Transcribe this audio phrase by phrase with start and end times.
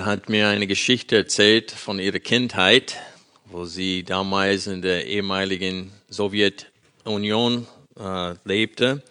[0.00, 2.96] Linda hat mir eine Geschichte erzählt von ihrer Kindheit,
[3.44, 7.66] wo sie damals in der ehemaligen Sowjetunion
[7.98, 9.02] äh, lebte.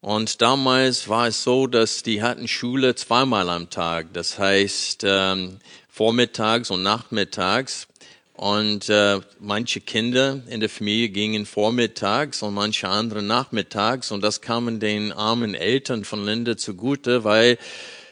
[0.00, 4.12] Und damals war es so, dass die hatten Schule zweimal am Tag.
[4.14, 5.58] Das heißt, ähm,
[5.88, 7.86] vormittags und nachmittags.
[8.32, 14.10] Und äh, manche Kinder in der Familie gingen vormittags und manche andere nachmittags.
[14.10, 17.58] Und das kamen den armen Eltern von Linda zugute, weil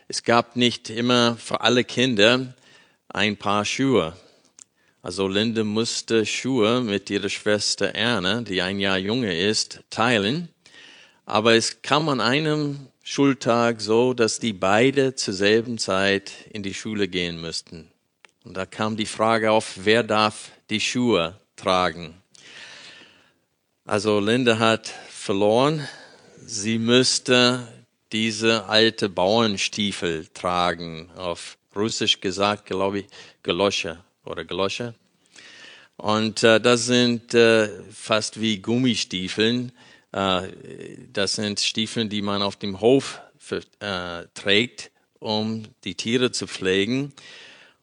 [0.07, 2.55] es gab nicht immer für alle Kinder
[3.09, 4.15] ein Paar Schuhe.
[5.03, 10.49] Also Linde musste Schuhe mit ihrer Schwester Erne, die ein Jahr jünger ist, teilen.
[11.27, 16.75] Aber es kam an einem Schultag so, dass die beide zur selben Zeit in die
[16.75, 17.91] Schule gehen müssten.
[18.45, 22.15] Und da kam die Frage auf, wer darf die Schuhe tragen?
[23.87, 25.87] Also Linde hat verloren.
[26.47, 27.69] Sie müsste
[28.15, 31.11] diese alte Bauernstiefel tragen.
[31.17, 33.07] Auf Russisch gesagt, glaube ich,
[33.43, 34.95] Galosche oder Galosche.
[35.97, 39.73] Und äh, das sind äh, fast wie Gummistiefeln.
[40.13, 40.43] Äh,
[41.13, 46.47] das sind Stiefeln, die man auf dem Hof für, äh, trägt, um die Tiere zu
[46.47, 47.13] pflegen.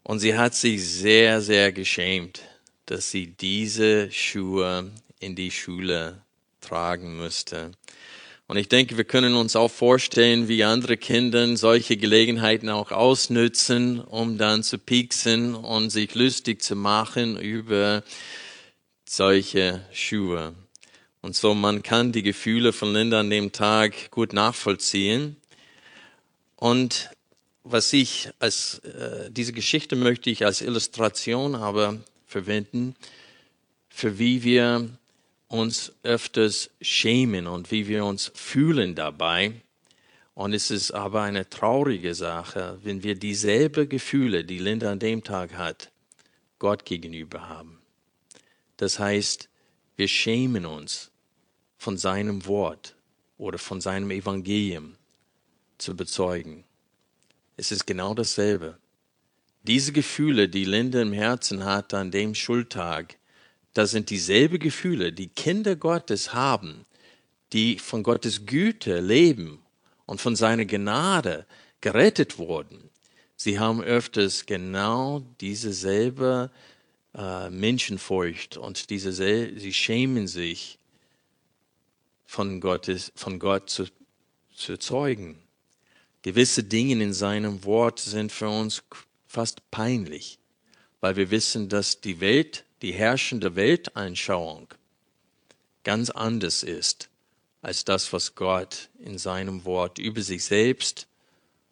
[0.04, 2.42] Und sie hat sich sehr, sehr geschämt,
[2.86, 6.22] dass sie diese Schuhe in die Schule
[6.62, 7.72] tragen müsste.
[8.52, 14.02] Und ich denke, wir können uns auch vorstellen, wie andere Kinder solche Gelegenheiten auch ausnützen,
[14.02, 18.04] um dann zu pieksen und sich lustig zu machen über
[19.06, 20.54] solche Schuhe.
[21.22, 25.38] Und so, man kann die Gefühle von Linda an dem Tag gut nachvollziehen.
[26.58, 27.10] Und
[27.64, 32.96] was ich als, äh, diese Geschichte möchte ich als Illustration aber verwenden,
[33.88, 34.90] für wie wir
[35.52, 39.54] uns öfters schämen und wie wir uns fühlen dabei.
[40.34, 45.24] Und es ist aber eine traurige Sache, wenn wir dieselbe Gefühle, die Linda an dem
[45.24, 45.92] Tag hat,
[46.58, 47.80] Gott gegenüber haben.
[48.78, 49.50] Das heißt,
[49.98, 51.12] wir schämen uns
[51.78, 52.96] von seinem Wort
[53.38, 54.96] oder von seinem Evangelium
[55.78, 56.64] zu bezeugen.
[57.58, 58.78] Es ist genau dasselbe.
[59.64, 63.18] Diese Gefühle, die Linda im Herzen hat an dem Schultag,
[63.74, 66.86] das sind dieselbe Gefühle, die Kinder Gottes haben,
[67.54, 69.60] die von Gottes Güte leben
[70.06, 71.46] und von seiner Gnade
[71.80, 72.90] gerettet wurden.
[73.36, 76.52] Sie haben öfters genau dieselbe
[77.16, 80.78] äh, Menschenfurcht und diese, sie schämen sich
[82.26, 83.86] von, Gottes, von Gott zu,
[84.54, 85.42] zu zeugen.
[86.22, 88.84] Gewisse Dinge in seinem Wort sind für uns
[89.28, 90.38] fast peinlich,
[91.00, 94.68] weil wir wissen, dass die Welt die herrschende Weltanschauung
[95.84, 97.10] ganz anders ist
[97.62, 101.08] als das, was Gott in seinem Wort über sich selbst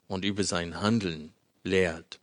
[0.08, 1.34] und über sein Handeln
[1.64, 2.19] lehrt.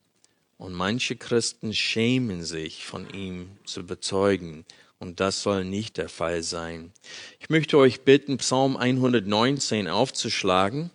[0.59, 4.65] Und manche Christen schämen sich, von ihm zu bezeugen.
[4.99, 6.93] Und das soll nicht der Fall sein.
[7.41, 10.91] Ich möchte euch bitten, Psalm 119 aufzuschlagen.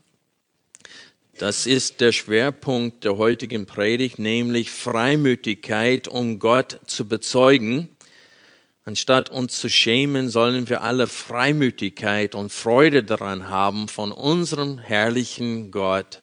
[1.41, 7.90] Das ist der Schwerpunkt der heutigen Predigt, nämlich Freimütigkeit, um Gott zu bezeugen.
[8.85, 15.72] Anstatt uns zu schämen, sollen wir alle Freimütigkeit und Freude daran haben, von unserem herrlichen
[15.72, 16.22] Gott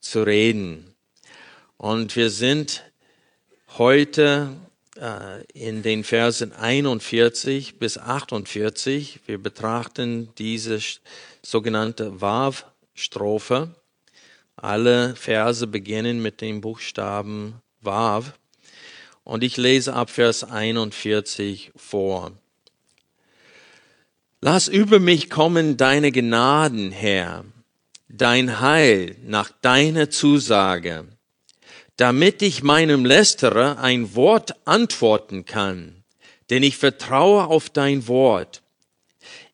[0.00, 0.94] zu reden.
[1.78, 2.84] Und wir sind
[3.78, 4.50] heute
[5.00, 9.20] äh, in den Versen 41 bis 48.
[9.24, 10.78] Wir betrachten diese
[11.40, 13.74] sogenannte Wav-Strophe.
[14.56, 18.38] Alle Verse beginnen mit dem Buchstaben Vav.
[19.22, 22.32] Und ich lese ab Vers 41 vor.
[24.40, 27.44] Lass über mich kommen deine Gnaden, Herr,
[28.08, 31.06] dein Heil nach deiner Zusage,
[31.96, 36.04] damit ich meinem Lästerer ein Wort antworten kann,
[36.48, 38.62] denn ich vertraue auf dein Wort.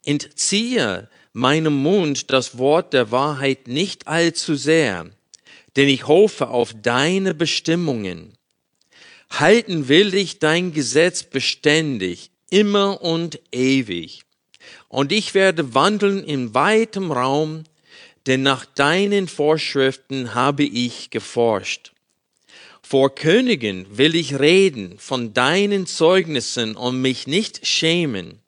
[0.04, 5.10] Entziehe meinem Mund das Wort der Wahrheit nicht allzu sehr,
[5.76, 8.34] denn ich hoffe auf deine Bestimmungen.
[9.30, 14.22] Halten will ich dein Gesetz beständig, immer und ewig.
[14.88, 17.64] Und ich werde wandeln in weitem Raum,
[18.26, 21.92] denn nach deinen Vorschriften habe ich geforscht.
[22.82, 28.41] Vor Königen will ich reden von deinen Zeugnissen und mich nicht schämen.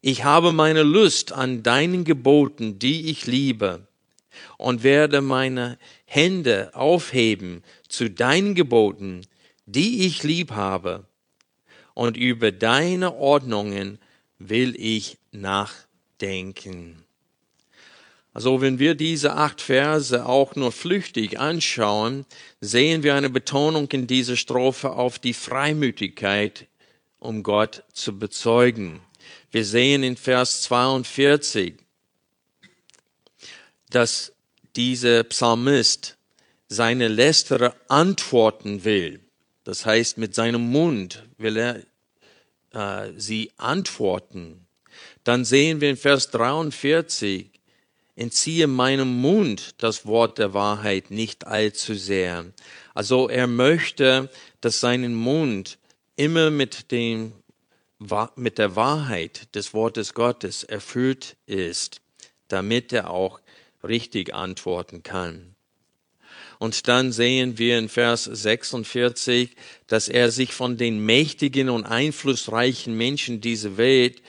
[0.00, 3.86] Ich habe meine Lust an deinen Geboten, die ich liebe,
[4.56, 9.22] und werde meine Hände aufheben zu deinen Geboten,
[9.66, 11.04] die ich lieb habe.
[11.94, 13.98] Und über deine Ordnungen
[14.38, 17.02] will ich nachdenken.
[18.32, 22.24] Also wenn wir diese acht Verse auch nur flüchtig anschauen,
[22.60, 26.68] sehen wir eine Betonung in dieser Strophe auf die Freimütigkeit,
[27.18, 29.00] um Gott zu bezeugen.
[29.50, 31.74] Wir sehen in Vers 42,
[33.90, 34.32] dass
[34.76, 36.16] dieser Psalmist
[36.68, 39.20] seine Lästerer antworten will.
[39.64, 41.82] Das heißt, mit seinem Mund will er
[42.72, 44.66] äh, sie antworten.
[45.24, 47.50] Dann sehen wir in Vers 43,
[48.16, 52.46] entziehe meinem Mund das Wort der Wahrheit nicht allzu sehr.
[52.94, 54.28] Also er möchte,
[54.60, 55.78] dass seinen Mund
[56.16, 57.32] immer mit dem,
[58.36, 62.00] mit der Wahrheit des Wortes Gottes erfüllt ist,
[62.48, 63.40] damit er auch
[63.82, 65.54] richtig antworten kann.
[66.58, 69.54] Und dann sehen wir in Vers 46,
[69.86, 74.22] dass er sich von den mächtigen und einflussreichen Menschen dieser Welt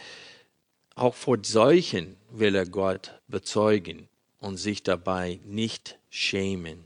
[0.96, 4.08] auch vor solchen will er Gott bezeugen
[4.40, 6.84] und sich dabei nicht schämen.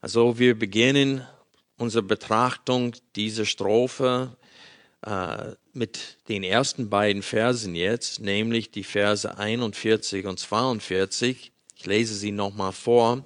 [0.00, 1.26] Also wir beginnen
[1.78, 4.36] unsere Betrachtung dieser Strophe
[5.04, 11.52] äh, mit den ersten beiden Versen jetzt, nämlich die Verse 41 und 42.
[11.76, 13.24] Ich lese sie nochmal vor.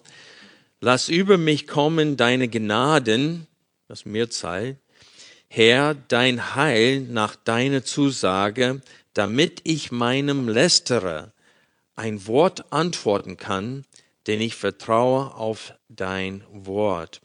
[0.81, 3.47] Lass über mich kommen deine Gnaden,
[3.87, 4.77] das Mehrzahl,
[5.49, 8.83] Herr, dein Heil nach deiner Zusage,
[9.15, 11.33] damit ich meinem Lästerer
[11.97, 13.85] ein Wort antworten kann,
[14.27, 17.23] denn ich vertraue auf dein Wort.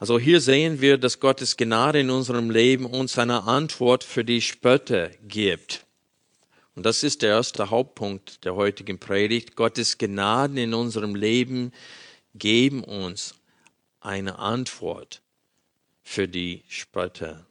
[0.00, 4.40] Also hier sehen wir, dass Gottes Gnade in unserem Leben uns eine Antwort für die
[4.40, 5.84] Spötter gibt.
[6.74, 9.56] Und das ist der erste Hauptpunkt der heutigen Predigt.
[9.56, 11.72] Gottes Gnaden in unserem Leben
[12.34, 13.34] geben uns
[14.00, 15.20] eine Antwort
[16.02, 17.44] für die Spötter.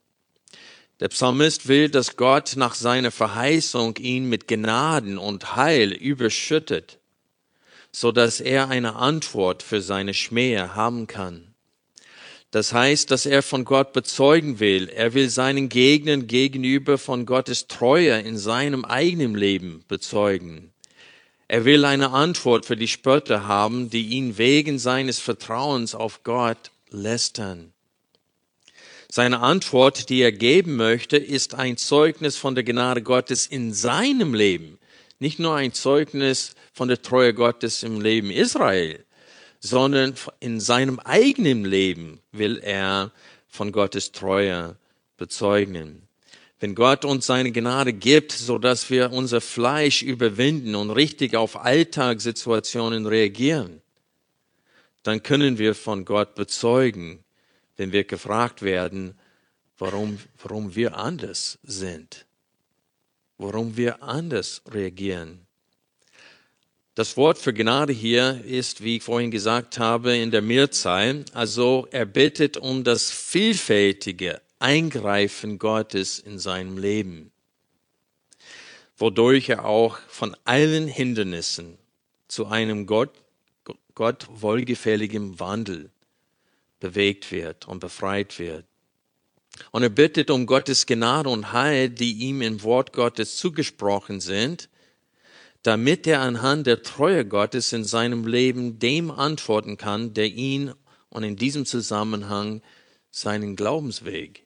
[1.02, 6.98] Der Psalmist will, dass Gott nach seiner Verheißung ihn mit Gnaden und Heil überschüttet,
[7.92, 11.49] so dass er eine Antwort für seine Schmähe haben kann.
[12.52, 14.90] Das heißt, dass er von Gott bezeugen will.
[14.90, 20.72] Er will seinen Gegnern gegenüber von Gottes Treue in seinem eigenen Leben bezeugen.
[21.48, 26.72] Er will eine Antwort für die Spötter haben, die ihn wegen seines Vertrauens auf Gott
[26.90, 27.72] lästern.
[29.12, 34.36] Seine Antwort, die er geben möchte, ist ein Zeugnis von der Gnade Gottes in seinem
[34.36, 34.78] Leben.
[35.18, 39.04] Nicht nur ein Zeugnis von der Treue Gottes im Leben Israel,
[39.60, 43.12] sondern in seinem eigenen Leben will er
[43.48, 44.78] von Gottes Treue
[45.18, 46.04] bezeugen.
[46.60, 51.58] Wenn Gott uns seine Gnade gibt, so dass wir unser Fleisch überwinden und richtig auf
[51.58, 53.82] Alltagssituationen reagieren,
[55.04, 57.24] dann können wir von Gott bezeugen,
[57.78, 59.18] wenn wir gefragt werden,
[59.78, 62.26] warum, warum wir anders sind,
[63.38, 65.46] warum wir anders reagieren.
[67.00, 71.24] Das Wort für Gnade hier ist, wie ich vorhin gesagt habe, in der Mehrzahl.
[71.32, 77.32] Also er bittet um das vielfältige Eingreifen Gottes in seinem Leben,
[78.98, 81.78] wodurch er auch von allen Hindernissen
[82.28, 83.14] zu einem Gott,
[83.96, 85.92] Gott wohlgefälligen Wandel
[86.82, 88.66] bewegt wird und befreit wird.
[89.72, 94.68] Und er bittet um Gottes Gnade und Heil, die ihm im Wort Gottes zugesprochen sind,
[95.64, 100.74] damit er anhand der Treue Gottes in seinem Leben dem antworten kann, der ihn
[101.10, 102.62] und in diesem Zusammenhang
[103.12, 104.46] seinen Glaubensweg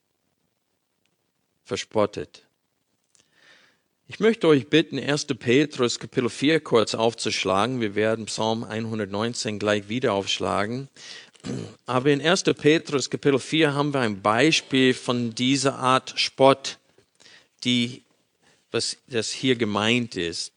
[1.63, 2.47] verspottet.
[4.07, 5.27] Ich möchte euch bitten, 1.
[5.39, 7.79] Petrus Kapitel 4 kurz aufzuschlagen.
[7.79, 10.89] Wir werden Psalm 119 gleich wieder aufschlagen.
[11.85, 12.43] Aber in 1.
[12.43, 16.79] Petrus Kapitel 4 haben wir ein Beispiel von dieser Art Spott,
[17.63, 18.03] die,
[18.71, 20.53] was das hier gemeint ist.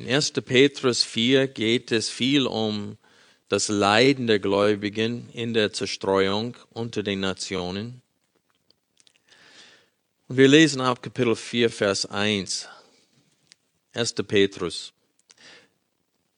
[0.00, 0.32] In 1.
[0.46, 2.96] Petrus 4 geht es viel um
[3.50, 8.00] das Leiden der Gläubigen in der Zerstreuung unter den Nationen.
[10.26, 12.66] Und wir lesen ab Kapitel 4, Vers 1.
[13.92, 14.14] 1.
[14.26, 14.94] Petrus.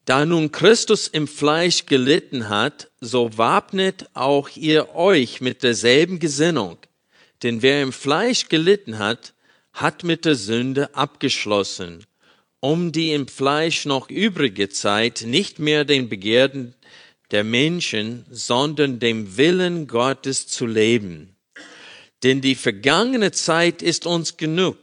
[0.06, 6.78] Da nun Christus im Fleisch gelitten hat, so wappnet auch ihr euch mit derselben Gesinnung.
[7.44, 9.34] Denn wer im Fleisch gelitten hat,
[9.72, 12.04] hat mit der Sünde abgeschlossen,
[12.62, 16.74] um die im Fleisch noch übrige Zeit nicht mehr den Begierden
[17.32, 21.34] der Menschen, sondern dem Willen Gottes zu leben.
[22.22, 24.78] Denn die vergangene Zeit ist uns genug,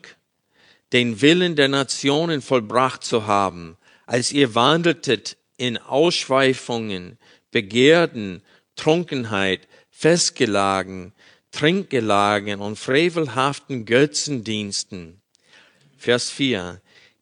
[0.91, 7.17] den Willen der Nationen vollbracht zu haben, als ihr wandeltet in Ausschweifungen,
[7.51, 8.41] Begehrten,
[8.75, 11.13] Trunkenheit, Festgelagen,
[11.51, 15.21] Trinkgelagen und frevelhaften Götzendiensten.
[15.97, 16.81] Vers 4.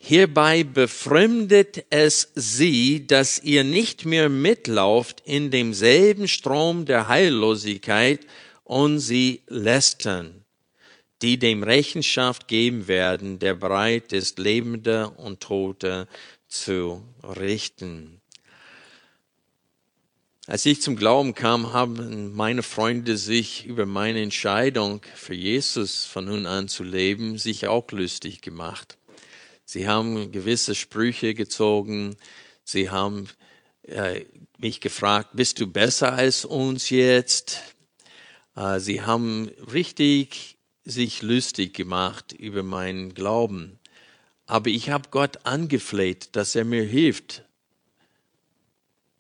[0.10, 8.22] Hierbei befremdet es sie, dass ihr nicht mehr mitlauft in demselben Strom der Heillosigkeit
[8.64, 10.46] und sie lästern,
[11.22, 16.08] die dem Rechenschaft geben werden, der bereit ist, Lebende und Tote
[16.48, 18.22] zu richten.
[20.46, 26.24] Als ich zum Glauben kam, haben meine Freunde sich über meine Entscheidung für Jesus von
[26.24, 28.97] nun an zu leben, sich auch lustig gemacht.
[29.70, 32.16] Sie haben gewisse Sprüche gezogen.
[32.64, 33.28] Sie haben
[33.82, 34.24] äh,
[34.58, 37.62] mich gefragt, bist du besser als uns jetzt?
[38.56, 40.56] Äh, sie haben richtig
[40.86, 43.78] sich lustig gemacht über meinen Glauben.
[44.46, 47.44] Aber ich habe Gott angefleht, dass er mir hilft,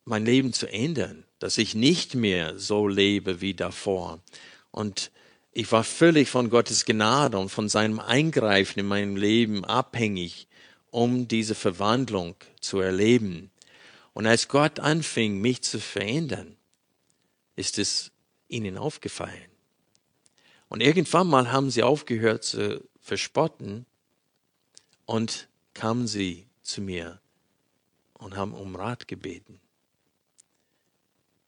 [0.05, 4.21] mein Leben zu ändern, dass ich nicht mehr so lebe wie davor.
[4.71, 5.11] Und
[5.57, 10.47] ich war völlig von Gottes Gnade und von seinem Eingreifen in meinem Leben abhängig,
[10.91, 13.49] um diese Verwandlung zu erleben.
[14.13, 16.57] Und als Gott anfing, mich zu verändern,
[17.55, 18.11] ist es
[18.47, 19.49] ihnen aufgefallen.
[20.69, 23.87] Und irgendwann mal haben sie aufgehört zu verspotten
[25.07, 27.19] und kamen sie zu mir
[28.13, 29.59] und haben um Rat gebeten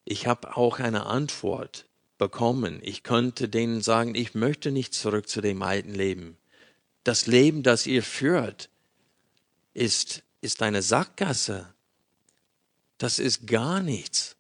[0.10, 1.86] ich habe auch eine Antwort
[2.20, 2.80] bekommen.
[2.84, 6.38] Ich konnte denen sagen, ich möchte nicht zurück zu dem alten Leben.
[7.04, 8.70] Das Leben, das ihr führt,
[9.74, 11.74] ist, ist eine Sackgasse.
[13.00, 14.36] Das ist gar nichts.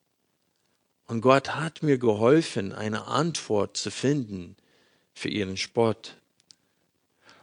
[1.07, 4.55] Und Gott hat mir geholfen, eine Antwort zu finden
[5.13, 6.17] für ihren Spott.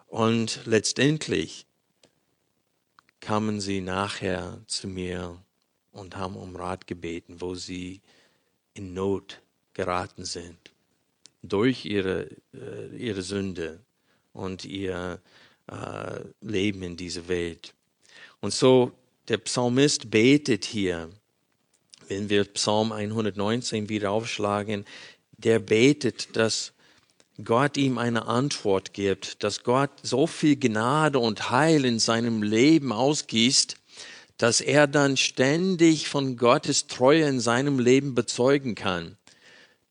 [0.06, 1.66] Und letztendlich
[3.20, 5.42] kamen sie nachher zu mir
[5.90, 8.02] und haben um Rat gebeten, wo sie
[8.74, 9.40] in Not
[9.76, 10.56] geraten sind
[11.42, 13.78] durch ihre, äh, ihre Sünde
[14.32, 15.20] und ihr
[15.70, 17.74] äh, Leben in dieser Welt.
[18.40, 18.92] Und so
[19.28, 21.10] der Psalmist betet hier,
[22.08, 24.86] wenn wir Psalm 119 wieder aufschlagen,
[25.36, 26.72] der betet, dass
[27.44, 32.92] Gott ihm eine Antwort gibt, dass Gott so viel Gnade und Heil in seinem Leben
[32.92, 33.76] ausgießt,
[34.38, 39.18] dass er dann ständig von Gottes Treue in seinem Leben bezeugen kann,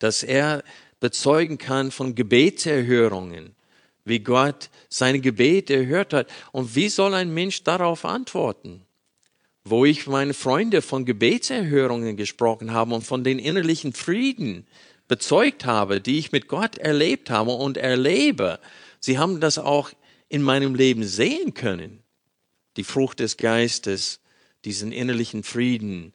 [0.06, 0.64] dass er
[1.00, 3.56] bezeugen kann von Gebetserhörungen,
[4.04, 6.28] wie Gott seine Gebete erhört hat.
[6.52, 8.84] Und wie soll ein Mensch darauf antworten?
[9.64, 14.68] Wo ich meine Freunde von Gebetserhörungen gesprochen habe und von den innerlichen Frieden
[15.08, 18.60] bezeugt habe, die ich mit Gott erlebt habe und erlebe.
[19.00, 19.90] Sie haben das auch
[20.30, 22.04] in meinem Leben sehen können.
[22.78, 24.20] Die Frucht des Geistes,
[24.66, 26.14] diesen innerlichen Frieden.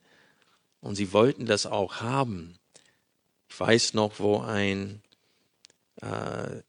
[0.81, 2.60] Und sie wollten das auch haben.
[3.51, 5.03] Ich weiß noch, wo ein,
[6.01, 6.63] äh,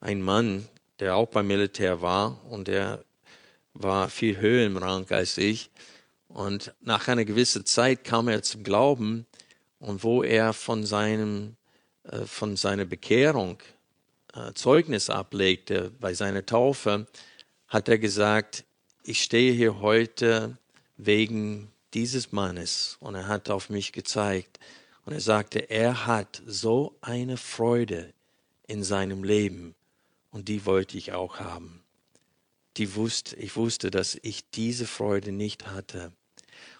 [0.00, 0.66] ein Mann,
[1.00, 3.04] der auch beim Militär war und der
[3.74, 5.70] war viel höher im Rang als ich.
[6.28, 9.26] Und nach einer gewissen Zeit kam er zum Glauben
[9.80, 11.56] und wo er von seinem,
[12.04, 13.58] äh, von seiner Bekehrung
[14.32, 17.06] äh, Zeugnis ablegte bei seiner Taufe,
[17.66, 18.64] hat er gesagt,
[19.02, 20.56] ich stehe hier heute
[20.96, 24.60] wegen dieses Mannes und er hat auf mich gezeigt
[25.10, 28.14] und er sagte, er hat so eine Freude
[28.68, 29.74] in seinem Leben
[30.30, 31.82] und die wollte ich auch haben.
[32.76, 36.12] Die wusste, ich wusste, dass ich diese Freude nicht hatte.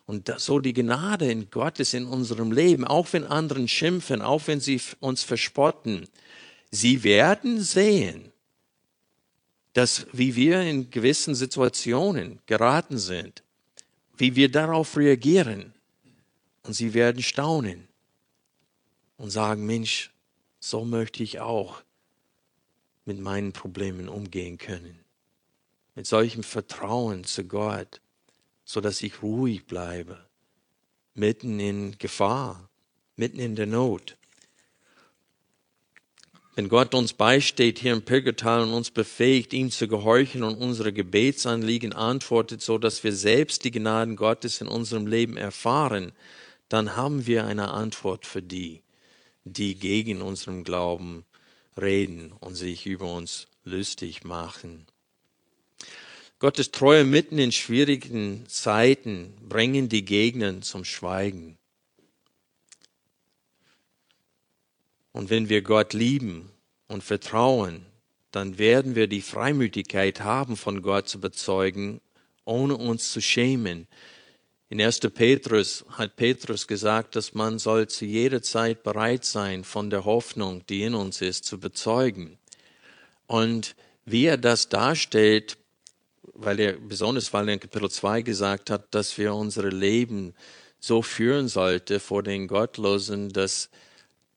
[0.06, 4.60] Und so die Gnade in Gottes in unserem Leben, auch wenn anderen schimpfen, auch wenn
[4.60, 6.06] sie uns verspotten,
[6.70, 8.30] sie werden sehen,
[9.72, 13.42] dass wie wir in gewissen Situationen geraten sind,
[14.16, 15.74] wie wir darauf reagieren.
[16.62, 17.89] Und sie werden staunen
[19.20, 20.10] und sagen, Mensch,
[20.60, 21.82] so möchte ich auch
[23.04, 24.98] mit meinen Problemen umgehen können.
[25.94, 28.00] Mit solchem Vertrauen zu Gott,
[28.64, 30.24] so dass ich ruhig bleibe,
[31.12, 32.70] mitten in Gefahr,
[33.16, 34.16] mitten in der Not.
[36.54, 40.94] Wenn Gott uns beisteht hier im Pilgertal und uns befähigt, ihm zu gehorchen und unsere
[40.94, 46.12] Gebetsanliegen antwortet, so dass wir selbst die Gnaden Gottes in unserem Leben erfahren,
[46.70, 48.82] dann haben wir eine Antwort für die,
[49.44, 51.24] die gegen unseren Glauben
[51.80, 54.86] reden und sich über uns lustig machen.
[56.38, 61.58] Gottes Treue mitten in schwierigen Zeiten bringen die Gegner zum Schweigen.
[65.12, 66.50] Und wenn wir Gott lieben
[66.88, 67.84] und vertrauen,
[68.30, 72.00] dann werden wir die Freimütigkeit haben, von Gott zu bezeugen,
[72.44, 73.86] ohne uns zu schämen,
[74.72, 75.00] in 1.
[75.00, 80.64] Petrus hat Petrus gesagt, dass man soll zu jeder Zeit bereit sein, von der Hoffnung,
[80.68, 82.38] die in uns ist, zu bezeugen.
[83.26, 83.74] Und
[84.04, 85.58] wie er das darstellt,
[86.22, 90.34] weil er, besonders weil er in Kapitel 2 gesagt hat, dass wir unsere Leben
[90.78, 93.70] so führen sollte vor den Gottlosen, dass,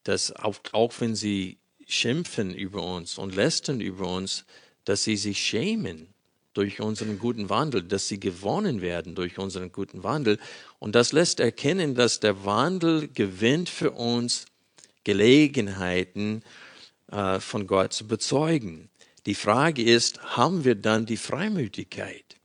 [0.03, 4.45] dass auch, auch wenn sie schimpfen über uns und lästern über uns,
[4.83, 6.12] dass sie sich schämen
[6.53, 10.39] durch unseren guten Wandel, dass sie gewonnen werden durch unseren guten Wandel.
[10.79, 14.45] Und das lässt erkennen, dass der Wandel gewinnt für uns
[15.03, 16.43] Gelegenheiten
[17.11, 18.89] äh, von Gott zu bezeugen.
[19.25, 22.37] Die Frage ist, haben wir dann die Freimütigkeit?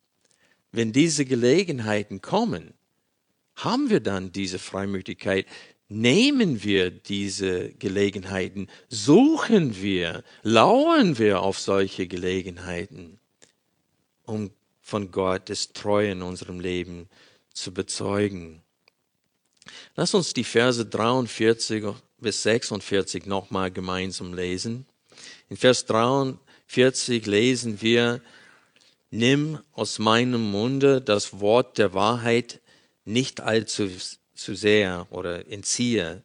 [0.73, 2.75] Wenn diese Gelegenheiten kommen,
[3.57, 5.47] haben wir dann diese Freimütigkeit?
[5.88, 13.17] nehmen wir diese Gelegenheiten, suchen wir, lauern wir auf solche Gelegenheiten,
[14.28, 17.08] um von Gottes Treue in unserem Leben
[17.52, 18.62] zu bezeugen.
[19.97, 21.85] Lass uns die Verse 43
[22.18, 24.87] bis 46 nochmal gemeinsam lesen.
[25.49, 28.20] In Vers 43 lesen wir,
[29.11, 32.61] Nimm aus meinem Munde das Wort der Wahrheit
[33.06, 33.88] nicht allzu
[34.35, 36.23] zu sehr oder entziehe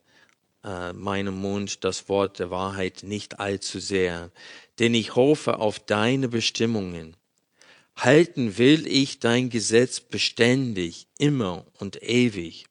[0.63, 4.31] äh, meinem Mund das Wort der Wahrheit nicht allzu sehr,
[4.79, 7.15] denn ich hoffe auf deine Bestimmungen.
[7.95, 12.65] Halten will ich dein Gesetz beständig, immer und ewig.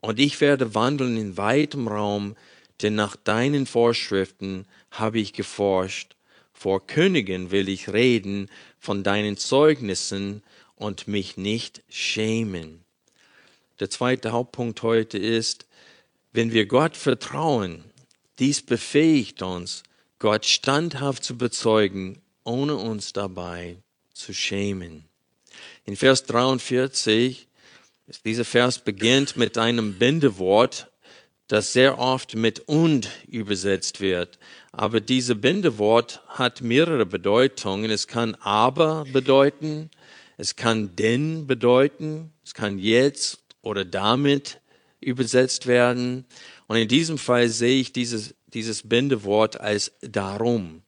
[0.00, 2.36] Und ich werde wandeln in weitem Raum,
[2.82, 6.16] denn nach deinen Vorschriften habe ich geforscht.
[6.52, 10.42] Vor Königen will ich reden von deinen Zeugnissen
[10.74, 12.84] und mich nicht schämen.
[13.78, 15.66] Der zweite Hauptpunkt heute ist,
[16.32, 17.84] wenn wir Gott vertrauen,
[18.38, 19.82] dies befähigt uns,
[20.18, 23.76] Gott standhaft zu bezeugen, ohne uns dabei
[24.16, 25.04] zu schämen.
[25.84, 27.48] In Vers 43,
[28.24, 30.90] dieser Vers beginnt mit einem Bindewort,
[31.48, 34.38] das sehr oft mit und übersetzt wird.
[34.72, 37.90] Aber diese Bindewort hat mehrere Bedeutungen.
[37.90, 39.90] Es kann aber bedeuten,
[40.38, 44.60] es kann denn bedeuten, es kann jetzt oder damit
[45.00, 46.24] übersetzt werden.
[46.66, 50.82] Und in diesem Fall sehe ich dieses, dieses Bindewort als darum.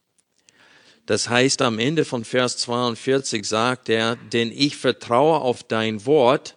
[1.09, 6.55] Das heißt, am Ende von Vers 42 sagt er, denn ich vertraue auf dein Wort,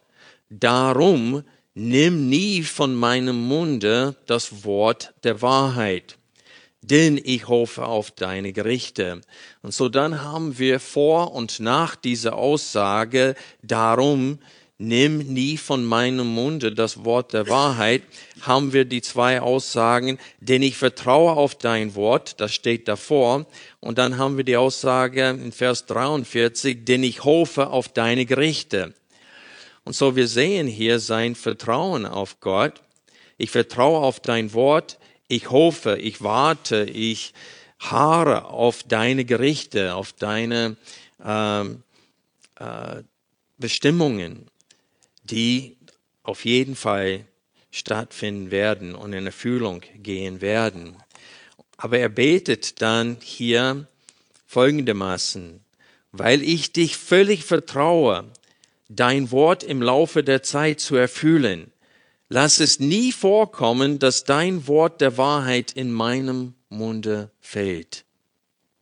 [0.51, 6.19] darum nimm nie von meinem Munde das Wort der Wahrheit,
[6.83, 9.23] denn ich hoffe auf deine Gerichte.
[9.63, 14.39] Und so dann haben wir vor und nach dieser Aussage, darum
[14.83, 18.03] nimm nie von meinem Munde das Wort der Wahrheit,
[18.41, 23.47] haben wir die zwei Aussagen, denn ich vertraue auf dein Wort, das steht davor,
[23.81, 28.93] und dann haben wir die Aussage in Vers 43, denn ich hoffe auf deine Gerichte.
[29.85, 32.83] Und so wir sehen hier sein Vertrauen auf Gott.
[33.39, 37.33] Ich vertraue auf dein Wort, ich hoffe, ich warte, ich
[37.79, 40.77] haare auf deine Gerichte, auf deine
[41.25, 43.03] äh, äh,
[43.59, 44.51] Bestimmungen
[45.33, 45.77] die
[46.23, 47.25] auf jeden Fall
[47.71, 50.97] stattfinden werden und in Erfüllung gehen werden.
[51.77, 53.89] Aber er betet dann hier
[54.47, 55.61] folgendermaßen,
[56.13, 58.31] weil ich dich völlig vertraue,
[58.89, 61.73] dein Wort im Laufe der Zeit zu erfüllen.
[62.29, 68.05] Lass es nie vorkommen, dass dein Wort der Wahrheit in meinem Munde fällt.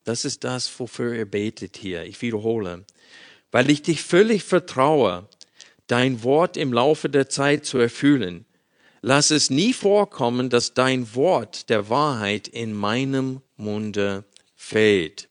[0.04, 2.04] Das ist das, wofür er betet hier.
[2.04, 2.84] Ich wiederhole.
[3.52, 5.28] Weil ich dich völlig vertraue,
[5.90, 8.44] dein Wort im Laufe der Zeit zu erfüllen.
[9.02, 14.24] Lass es nie vorkommen, dass dein Wort der Wahrheit in meinem Munde
[14.54, 15.28] fällt.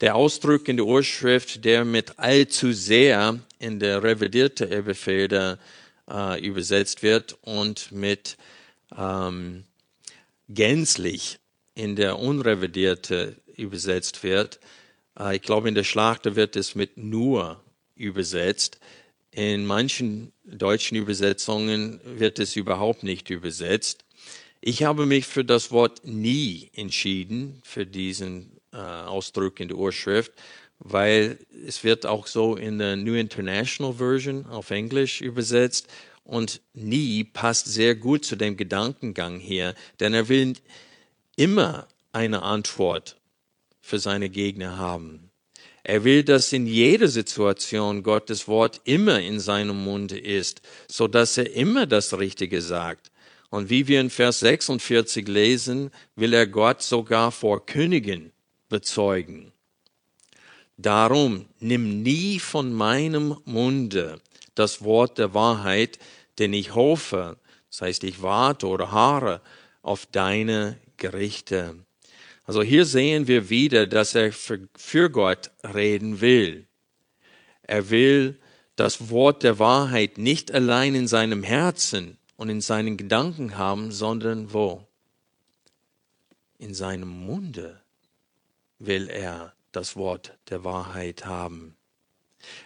[0.00, 5.58] Der Ausdruck in der Urschrift, der mit allzu sehr in der revidierte Elberfelder
[6.10, 8.36] äh, übersetzt wird und mit
[8.96, 9.64] ähm,
[10.48, 11.38] gänzlich
[11.74, 14.60] in der unrevidierte übersetzt wird.
[15.18, 17.62] Äh, ich glaube, in der Schlachter wird es mit nur
[17.96, 18.78] übersetzt.
[19.34, 24.04] In manchen deutschen Übersetzungen wird es überhaupt nicht übersetzt.
[24.60, 30.30] Ich habe mich für das Wort nie entschieden, für diesen äh, Ausdruck in der Urschrift,
[30.78, 35.88] weil es wird auch so in der New International Version auf Englisch übersetzt
[36.22, 40.54] und nie passt sehr gut zu dem Gedankengang hier, denn er will
[41.34, 43.16] immer eine Antwort
[43.80, 45.23] für seine Gegner haben.
[45.86, 51.36] Er will, dass in jeder Situation Gottes Wort immer in seinem Munde ist, so dass
[51.36, 53.10] er immer das Richtige sagt.
[53.50, 58.32] Und wie wir in Vers 46 lesen, will er Gott sogar vor Königen
[58.70, 59.52] bezeugen.
[60.78, 64.20] Darum nimm nie von meinem Munde
[64.54, 65.98] das Wort der Wahrheit,
[66.38, 67.36] denn ich hoffe,
[67.70, 69.42] das heißt, ich warte oder haare
[69.82, 71.76] auf deine Gerichte.
[72.44, 76.66] Also hier sehen wir wieder, dass er für, Gott reden will.
[77.62, 78.38] Er will
[78.76, 84.52] das Wort der Wahrheit nicht allein in seinem Herzen und in seinen Gedanken haben, sondern
[84.52, 84.86] wo?
[86.58, 87.80] In seinem Munde
[88.78, 91.76] will er das Wort der Wahrheit haben.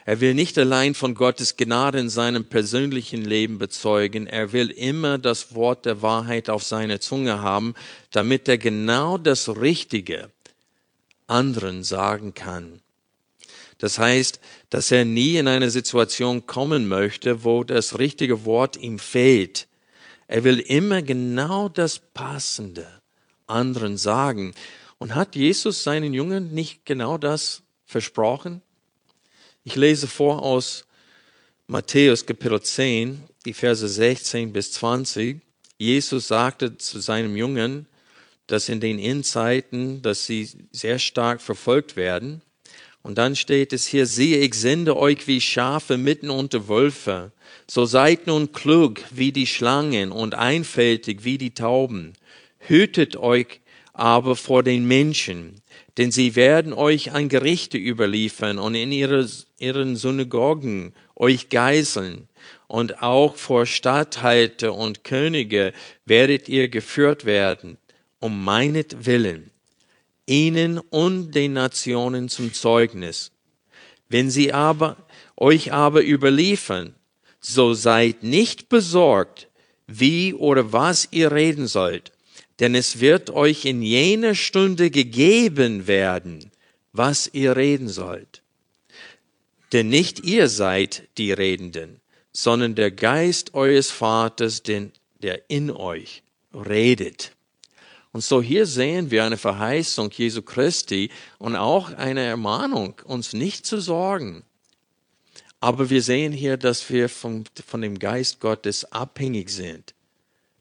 [0.04, 5.18] Er will nicht allein von Gottes Gnade in seinem persönlichen Leben bezeugen, er will immer
[5.18, 7.74] das Wort der Wahrheit auf seiner Zunge haben,
[8.10, 10.30] damit er genau das Richtige
[11.26, 12.80] anderen sagen kann.
[13.78, 18.98] Das heißt, dass er nie in eine Situation kommen möchte, wo das richtige Wort ihm
[18.98, 19.68] fehlt.
[20.26, 22.86] Er will immer genau das Passende
[23.46, 24.54] anderen sagen.
[24.98, 28.62] Und hat Jesus seinen Jungen nicht genau das versprochen?
[29.68, 30.86] Ich lese vor aus
[31.66, 35.42] Matthäus Kapitel 10, die Verse 16 bis 20.
[35.76, 37.84] Jesus sagte zu seinem Jungen,
[38.46, 42.40] dass in den Endzeiten, dass sie sehr stark verfolgt werden.
[43.02, 47.32] Und dann steht es hier, siehe, ich sende euch wie Schafe mitten unter Wölfe.
[47.66, 52.14] So seid nun klug wie die Schlangen und einfältig wie die Tauben.
[52.58, 53.60] Hütet euch
[53.92, 55.60] aber vor den Menschen,
[55.98, 62.28] denn sie werden euch an Gerichte überliefern und in ihre, ihren Synagogen euch geißeln.
[62.68, 65.72] Und auch vor Statthalter und Könige
[66.04, 67.78] werdet ihr geführt werden,
[68.20, 69.50] um meinetwillen
[70.26, 73.32] ihnen und den Nationen zum Zeugnis.
[74.08, 74.96] Wenn sie aber
[75.36, 76.94] euch aber überliefern,
[77.40, 79.48] so seid nicht besorgt,
[79.86, 82.12] wie oder was ihr reden sollt,
[82.60, 86.50] denn es wird euch in jener Stunde gegeben werden,
[86.92, 88.42] was ihr reden sollt.
[89.72, 92.00] Denn nicht ihr seid die Redenden,
[92.32, 94.92] sondern der Geist eures Vaters, den,
[95.22, 97.32] der in euch redet.
[98.12, 103.66] Und so hier sehen wir eine Verheißung Jesu Christi und auch eine Ermahnung, uns nicht
[103.66, 104.44] zu sorgen.
[105.60, 109.94] Aber wir sehen hier, dass wir von, von dem Geist Gottes abhängig sind,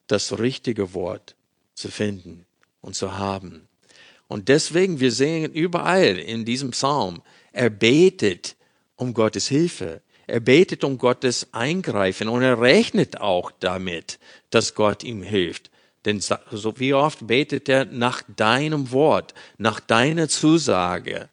[0.08, 1.37] das richtige Wort
[1.78, 2.46] zu finden
[2.82, 3.68] und zu haben.
[4.28, 7.22] Und deswegen, wir sehen überall in diesem Psalm,
[7.54, 8.56] er betet
[8.96, 10.02] um Gottes Hilfe.
[10.26, 15.72] Er betet um Gottes Eingreifen und er rechnet auch damit, dass Gott ihm hilft.
[16.04, 21.30] Denn so wie oft betet er nach deinem Wort, nach deiner Zusage,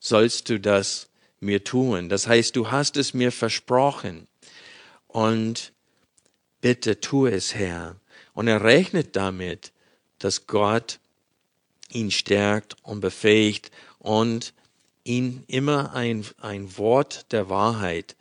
[0.00, 2.08] sollst du das mir tun.
[2.08, 4.26] Das heißt, du hast es mir versprochen.
[5.06, 5.72] Und
[6.60, 7.96] bitte tu es, Herr.
[8.32, 9.71] Und er rechnet damit,
[10.22, 10.98] dass Gott
[11.90, 14.54] ihn stärkt und befähigt und
[15.04, 18.16] ihn immer ein, ein Wort der Wahrheit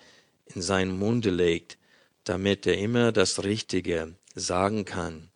[0.45, 1.77] in seinen Munde legt,
[2.23, 5.29] damit er immer das Richtige sagen kann.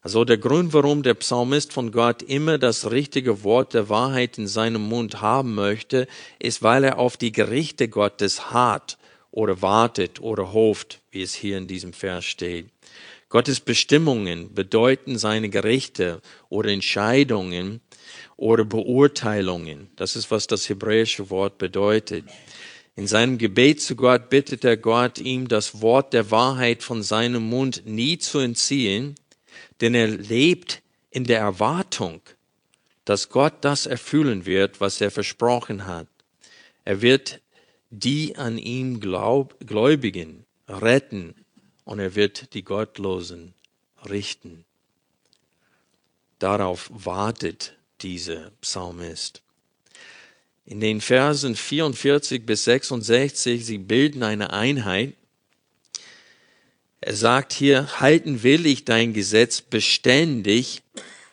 [0.00, 4.46] Also der Grund, warum der Psalmist von Gott immer das richtige Wort der Wahrheit in
[4.46, 6.06] seinem Mund haben möchte,
[6.38, 8.96] ist, weil er auf die Gerichte Gottes hart
[9.30, 12.68] oder wartet oder hofft, wie es hier in diesem Vers steht.
[13.28, 17.82] Gottes Bestimmungen bedeuten seine Gerichte oder Entscheidungen
[18.36, 19.90] oder Beurteilungen.
[19.96, 22.24] Das ist, was das hebräische Wort bedeutet.
[22.96, 27.42] In seinem Gebet zu Gott bittet er Gott, ihm das Wort der Wahrheit von seinem
[27.48, 29.14] Mund nie zu entziehen,
[29.80, 32.22] denn er lebt in der Erwartung,
[33.04, 36.08] dass Gott das erfüllen wird, was er versprochen hat.
[36.84, 37.40] Er wird
[37.90, 41.34] die an ihm glaub, Gläubigen retten
[41.88, 43.54] und er wird die Gottlosen
[44.10, 44.66] richten.
[46.38, 49.40] Darauf wartet dieser Psalmist.
[50.66, 55.14] In den Versen 44 bis 66, sie bilden eine Einheit,
[57.00, 60.82] er sagt hier, halten will ich dein Gesetz beständig,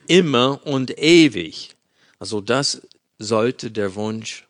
[0.07, 1.75] immer und ewig.
[2.17, 2.81] Also das
[3.19, 4.47] sollte der Wunsch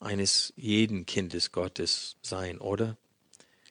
[0.00, 2.96] eines jeden Kindes Gottes sein, oder?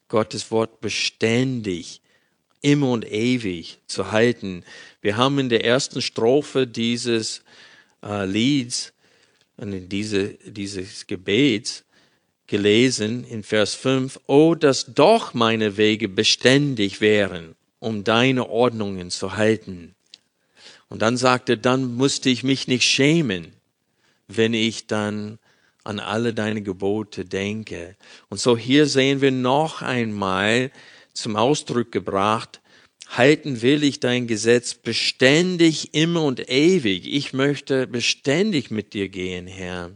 [0.07, 2.01] Gottes Wort beständig,
[2.61, 4.63] immer und ewig zu halten.
[5.01, 7.43] Wir haben in der ersten Strophe dieses
[8.03, 8.93] äh, Lieds,
[9.57, 11.83] in diese, dieses Gebets,
[12.47, 19.35] gelesen in Vers 5, Oh, dass doch meine Wege beständig wären, um deine Ordnungen zu
[19.35, 19.95] halten.
[20.89, 23.51] Und dann sagte, dann musste ich mich nicht schämen,
[24.27, 25.39] wenn ich dann
[25.87, 27.95] an alle deine Gebote denke.
[28.29, 30.71] Und so hier sehen wir noch einmal
[31.13, 32.61] zum Ausdruck gebracht,
[33.09, 37.07] halten will ich dein Gesetz beständig, immer und ewig.
[37.07, 39.91] Ich möchte beständig mit dir gehen, Herr.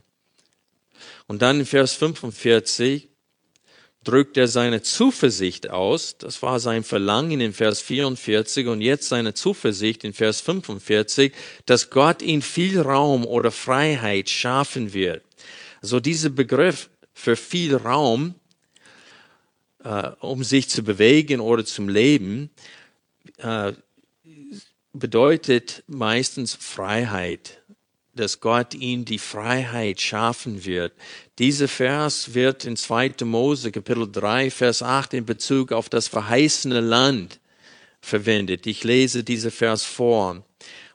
[1.28, 3.10] Und dann in Vers 45
[4.04, 6.18] drückt er seine Zuversicht aus.
[6.18, 11.34] Das war sein Verlangen in Vers 44 und jetzt seine Zuversicht in Vers 45,
[11.66, 15.24] dass Gott ihm viel Raum oder Freiheit schaffen wird.
[15.82, 18.36] So dieser Begriff für viel Raum,
[19.84, 22.50] äh, um sich zu bewegen oder zum Leben,
[23.38, 23.74] äh,
[24.94, 27.62] bedeutet meistens Freiheit
[28.14, 30.94] dass Gott ihm die Freiheit schaffen wird.
[31.40, 33.24] Dieser Vers wird in 2.
[33.24, 37.40] Mose Kapitel 3, Vers 8 in Bezug auf das verheißene Land
[38.02, 38.68] verwendet.
[38.68, 40.44] Ich lese diesen Vers vor.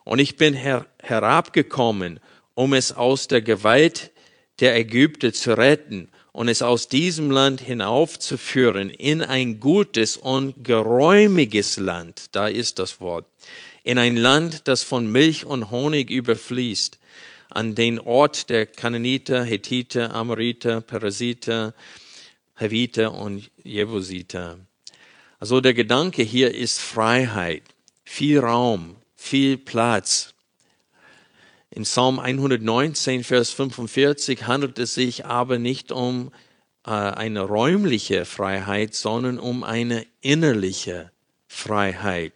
[0.04, 2.20] Und ich bin her herabgekommen,
[2.54, 4.12] um es aus der Gewalt
[4.60, 11.76] der Ägypter zu retten und es aus diesem Land hinaufzuführen in ein gutes und geräumiges
[11.78, 12.26] Land.
[12.32, 13.26] Da ist das Wort.
[13.84, 16.98] In ein Land, das von Milch und Honig überfließt
[17.50, 21.74] an den Ort der Kananiter, Hethiter, Amoriter, Parasiter,
[22.54, 24.58] Heviter und Jebusiter.
[25.38, 27.62] Also der Gedanke hier ist Freiheit,
[28.04, 30.34] viel Raum, viel Platz.
[31.76, 36.32] In Psalm 119, Vers 45 handelt es sich aber nicht um
[36.86, 41.12] äh, eine räumliche Freiheit, sondern um eine innerliche
[41.46, 42.32] Freiheit.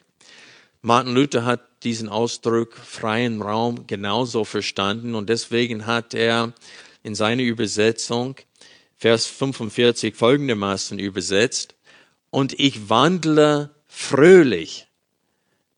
[0.83, 6.53] Martin Luther hat diesen Ausdruck freien Raum genauso verstanden und deswegen hat er
[7.03, 8.37] in seiner Übersetzung
[8.99, 11.77] Vers 45 folgendermaßen übersetzt,
[12.29, 14.87] und ich wandle fröhlich,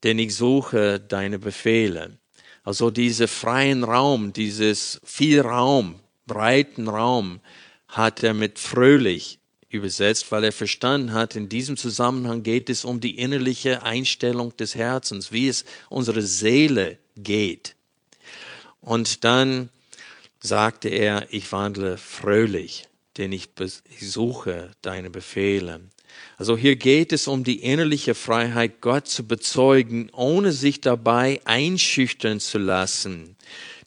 [0.03, 2.18] denn ich suche deine Befehle.
[2.64, 5.96] Also diese freien Raum, dieses viel Raum,
[6.27, 7.40] breiten Raum
[7.88, 13.01] hat er mit fröhlich übersetzt, weil er verstanden hat, in diesem Zusammenhang geht es um
[13.01, 17.75] die innerliche Einstellung des Herzens, wie es unsere Seele geht.
[18.81, 19.70] Und dann
[20.40, 23.51] sagte er, ich wandle fröhlich, denn ich,
[24.01, 25.81] suche deine Befehle.
[26.42, 32.40] Also hier geht es um die innerliche Freiheit, Gott zu bezeugen, ohne sich dabei einschüchtern
[32.40, 33.37] zu lassen.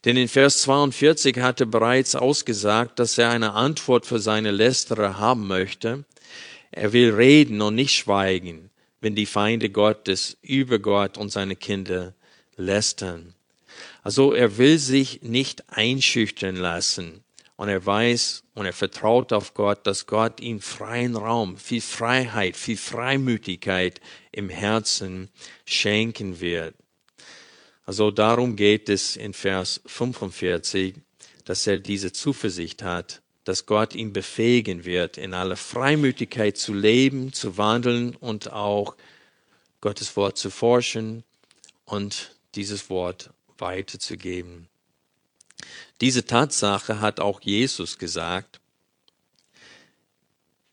[0.06, 5.18] Denn in Vers 42 hat er bereits ausgesagt, dass er eine Antwort für seine Lästerer
[5.18, 6.06] haben möchte.
[6.70, 8.70] Er will reden und nicht schweigen,
[9.02, 12.14] wenn die Feinde Gottes über Gott und seine Kinder
[12.56, 13.34] lästern.
[14.02, 17.22] Also er will sich nicht einschüchtern lassen.
[17.56, 22.56] Und er weiß und er vertraut auf Gott, dass Gott ihm freien Raum, viel Freiheit,
[22.56, 25.30] viel Freimütigkeit im Herzen
[25.64, 26.74] schenken wird.
[27.86, 30.96] Also darum geht es in Vers 45,
[31.44, 37.32] dass er diese Zuversicht hat, dass Gott ihn befähigen wird, in aller Freimütigkeit zu leben,
[37.32, 38.96] zu wandeln und auch
[39.80, 41.22] Gottes Wort zu forschen
[41.84, 44.68] und dieses Wort weiterzugeben.
[46.00, 48.60] Diese Tatsache hat auch Jesus gesagt.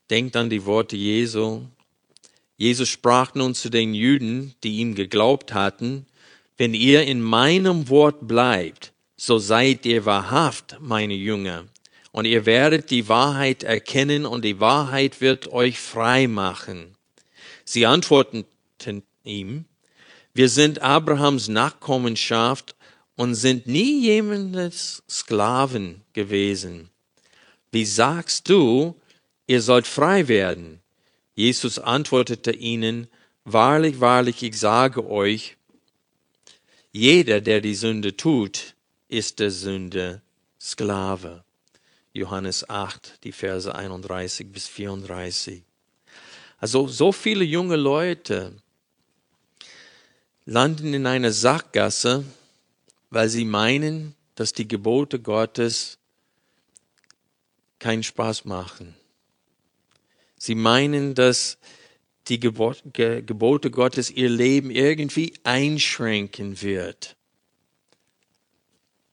[0.10, 1.64] Denkt an die Worte Jesu.
[2.58, 6.06] Jesus sprach nun zu den Juden, die ihm geglaubt hatten,
[6.58, 11.66] wenn ihr in meinem Wort bleibt, so seid ihr wahrhaft meine Jünger.
[12.12, 16.96] Und ihr werdet die Wahrheit erkennen und die Wahrheit wird euch frei machen.
[17.66, 18.46] Sie antworteten
[19.24, 19.66] ihm,
[20.34, 22.76] wir sind Abrahams Nachkommenschaft
[23.16, 26.90] und sind nie jemandes Sklaven gewesen.
[27.72, 29.00] Wie sagst du,
[29.48, 30.80] ihr sollt frei werden?
[31.36, 33.08] Jesus antwortete ihnen,
[33.46, 35.58] Wahrlich, wahrlich, ich sage euch,
[36.94, 38.76] jeder, der die Sünde tut,
[39.10, 40.22] ist der Sünde
[40.62, 41.44] Sklave.
[42.14, 45.64] Johannes 8, die Verse 31 bis 34.
[46.60, 48.54] Also so viele junge Leute
[50.46, 52.24] landen in einer Sackgasse,
[53.14, 56.00] weil sie meinen, dass die Gebote Gottes
[57.78, 58.96] keinen Spaß machen.
[60.38, 61.60] Sie meinen, dass
[62.28, 67.16] die Gebote Gottes ihr Leben irgendwie einschränken wird.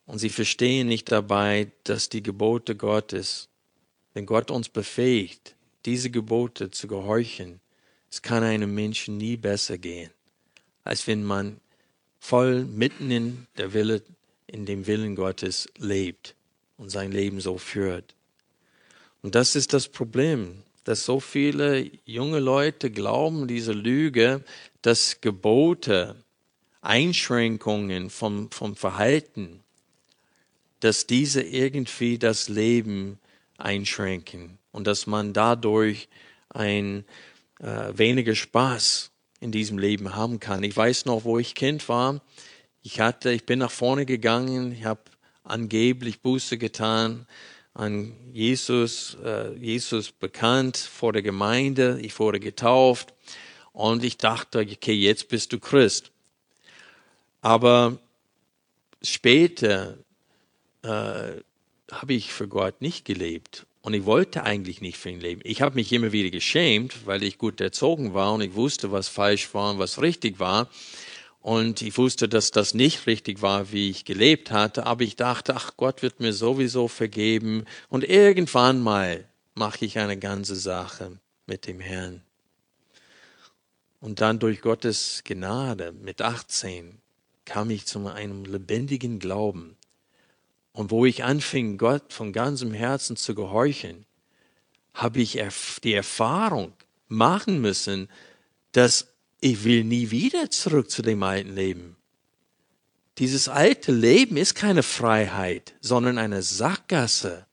[0.07, 3.49] Und sie verstehen nicht dabei, dass die Gebote Gottes,
[4.15, 7.61] wenn Gott uns befähigt, diese Gebote zu gehorchen,
[8.11, 10.11] es kann einem Menschen nie besser gehen,
[10.85, 11.61] als wenn man
[12.21, 14.03] voll mitten in der Wille,
[14.47, 16.37] in dem Willen Gottes lebt
[16.77, 18.15] und sein Leben so führt.
[19.23, 24.43] Und das ist das Problem dass so viele junge Leute glauben, diese Lüge,
[24.83, 26.17] dass Gebote,
[26.83, 29.61] Einschränkungen vom, vom Verhalten,
[30.81, 33.19] dass diese irgendwie das Leben
[33.59, 36.09] einschränken und dass man dadurch
[36.49, 37.05] ein
[37.61, 40.63] äh, weniger Spaß in diesem Leben haben kann.
[40.63, 42.21] Ich weiß noch, wo ich Kind war.
[42.83, 45.01] Ich hatte, ich bin nach vorne gegangen, ich habe
[45.45, 47.27] angeblich Buße getan,
[47.75, 51.99] an Jesus, äh, Jesus bekannt vor der Gemeinde.
[52.03, 53.15] Ich wurde getauft
[53.73, 56.11] und ich dachte, okay, jetzt bist du Christ.
[57.41, 57.99] Aber
[59.03, 59.97] später
[60.83, 61.43] äh,
[61.91, 65.41] habe ich für Gott nicht gelebt und ich wollte eigentlich nicht für ihn leben.
[65.45, 69.09] Ich habe mich immer wieder geschämt, weil ich gut erzogen war und ich wusste, was
[69.09, 70.69] falsch war und was richtig war.
[71.41, 75.57] Und ich wusste, dass das nicht richtig war, wie ich gelebt hatte, aber ich dachte,
[75.57, 81.67] ach, Gott wird mir sowieso vergeben und irgendwann mal mache ich eine ganze Sache mit
[81.67, 82.23] dem Herrn.
[84.01, 86.99] Und dann durch Gottes Gnade mit 18
[87.47, 89.77] kam ich zu einem lebendigen Glauben.
[90.73, 94.07] Und wo ich anfing, Gott von ganzem Herzen zu gehorchen,
[94.95, 95.43] habe ich
[95.83, 96.73] die Erfahrung
[97.09, 98.09] machen müssen,
[98.73, 99.09] dass
[99.41, 101.97] ich will nie wieder zurück zu dem alten Leben.
[103.19, 107.47] Dieses alte Leben ist keine Freiheit, sondern eine Sackgasse.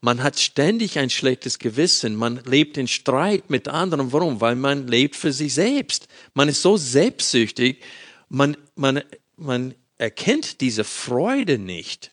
[0.00, 2.14] Man hat ständig ein schlechtes Gewissen.
[2.14, 4.12] Man lebt in Streit mit anderen.
[4.12, 4.40] Warum?
[4.40, 6.08] Weil man lebt für sich selbst.
[6.34, 7.82] Man ist so selbstsüchtig.
[8.28, 9.02] Man, man,
[9.36, 12.12] man erkennt diese Freude nicht.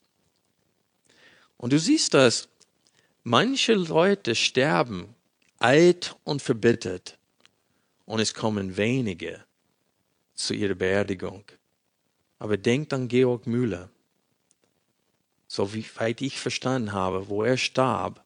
[1.57, 2.49] Und du siehst das.
[3.23, 5.15] Manche Leute sterben
[5.59, 7.17] alt und verbittert
[8.05, 9.45] und es kommen wenige
[10.33, 11.45] zu ihrer Beerdigung.
[12.37, 13.89] Aber denkt an Georg Müller.
[15.47, 18.23] So weit ich verstanden habe, wo er starb,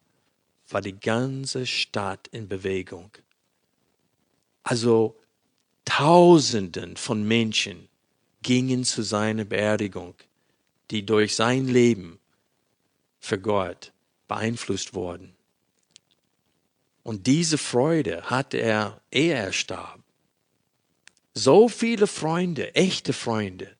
[0.69, 3.11] war die ganze Stadt in Bewegung.
[4.63, 5.15] Also
[5.85, 7.86] Tausenden von Menschen
[8.47, 10.15] gingen zu seiner Beerdigung,
[10.89, 12.17] die durch sein Leben
[13.19, 13.91] für Gott
[14.29, 15.35] beeinflusst wurden.
[17.03, 19.99] Und diese Freude hatte er, ehe er starb.
[21.33, 23.75] So viele Freunde, echte Freunde.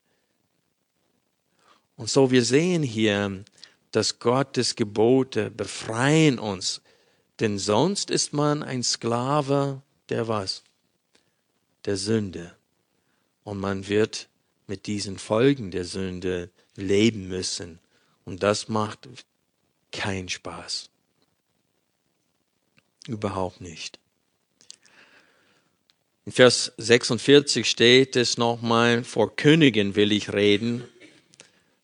[1.96, 3.42] Und so wir sehen hier,
[3.90, 6.82] dass Gottes Gebote befreien uns,
[7.40, 10.62] denn sonst ist man ein Sklave der was?
[11.86, 12.54] Der Sünde.
[13.44, 14.28] Und man wird
[14.68, 17.80] mit diesen Folgen der Sünde leben müssen.
[18.24, 19.08] Und das macht
[19.90, 20.90] keinen Spaß.
[23.08, 23.98] Überhaupt nicht.
[26.26, 30.84] In Vers 46 steht es nochmal, vor Königen will ich reden,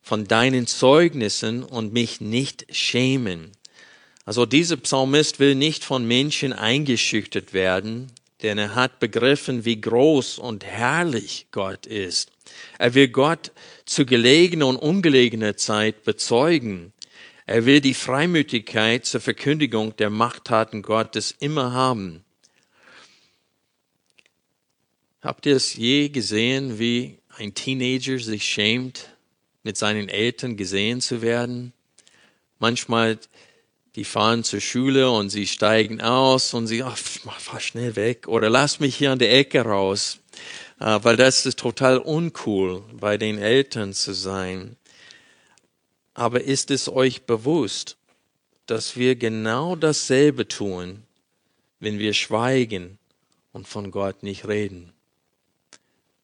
[0.03, 3.53] von deinen Zeugnissen und mich nicht schämen.
[4.27, 8.13] Also dieser Psalmist will nicht von Menschen eingeschüchtert werden,
[8.45, 12.31] denn er hat begriffen, wie groß und herrlich Gott ist.
[12.79, 13.53] Er will Gott
[13.87, 16.93] zu gelegener und ungelegener Zeit bezeugen.
[17.47, 22.23] Er will die Freimütigkeit zur Verkündigung der Machttaten Gottes immer haben.
[25.23, 29.09] Habt ihr es je gesehen, wie ein Teenager sich schämt,
[29.63, 31.73] mit seinen Eltern gesehen zu werden?
[32.59, 33.19] Manchmal,
[33.97, 38.51] die fahren zur Schule und sie steigen aus und sie, ach, fahr schnell weg oder
[38.51, 40.19] lass mich hier an der Ecke raus,
[40.81, 44.77] äh, weil das ist total uncool, bei den Eltern zu sein.
[46.13, 47.97] Aber ist es euch bewusst,
[48.67, 51.03] dass wir genau dasselbe tun,
[51.81, 52.99] wenn wir schweigen
[53.53, 54.93] und von Gott nicht reden?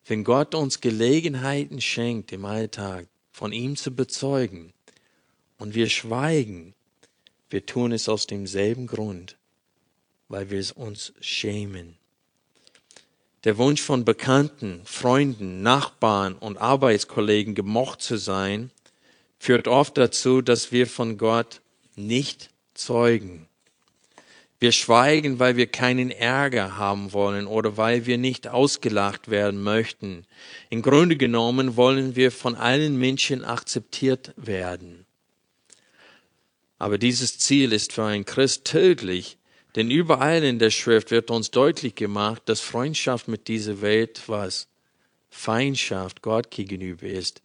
[0.06, 4.72] Wenn Gott uns Gelegenheiten schenkt im Alltag, von ihm zu bezeugen,
[5.58, 6.74] und wir schweigen,
[7.50, 9.36] wir tun es aus demselben Grund,
[10.28, 11.96] weil wir es uns schämen.
[13.44, 18.70] Der Wunsch von Bekannten, Freunden, Nachbarn und Arbeitskollegen gemocht zu sein,
[19.38, 21.60] führt oft dazu, dass wir von Gott
[21.96, 23.48] nicht zeugen.
[24.58, 30.26] Wir schweigen, weil wir keinen Ärger haben wollen oder weil wir nicht ausgelacht werden möchten.
[30.68, 34.99] Im Grunde genommen wollen wir von allen Menschen akzeptiert werden.
[36.80, 39.36] Aber dieses Ziel ist für einen Christ tödlich,
[39.76, 44.66] denn überall in der Schrift wird uns deutlich gemacht, dass Freundschaft mit dieser Welt was
[45.28, 47.42] Feindschaft Gott gegenüber ist.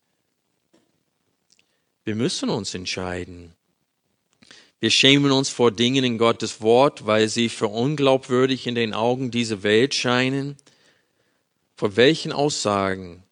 [2.05, 3.53] Wir müssen uns entscheiden.
[4.79, 9.31] Wir schämen uns vor Dingen in Gottes Wort, weil sie für unglaubwürdig in den Augen
[9.31, 10.55] dieser Welt scheinen.
[11.75, 13.24] Vor welchen Aussagen,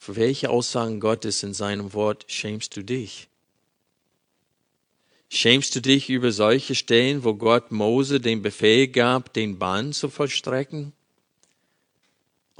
[0.00, 3.28] für welche Aussagen Gottes in seinem Wort schämst du dich?
[5.28, 10.08] Schämst du dich über solche Stellen, wo Gott Mose den Befehl gab, den Bann zu
[10.08, 10.92] vollstrecken?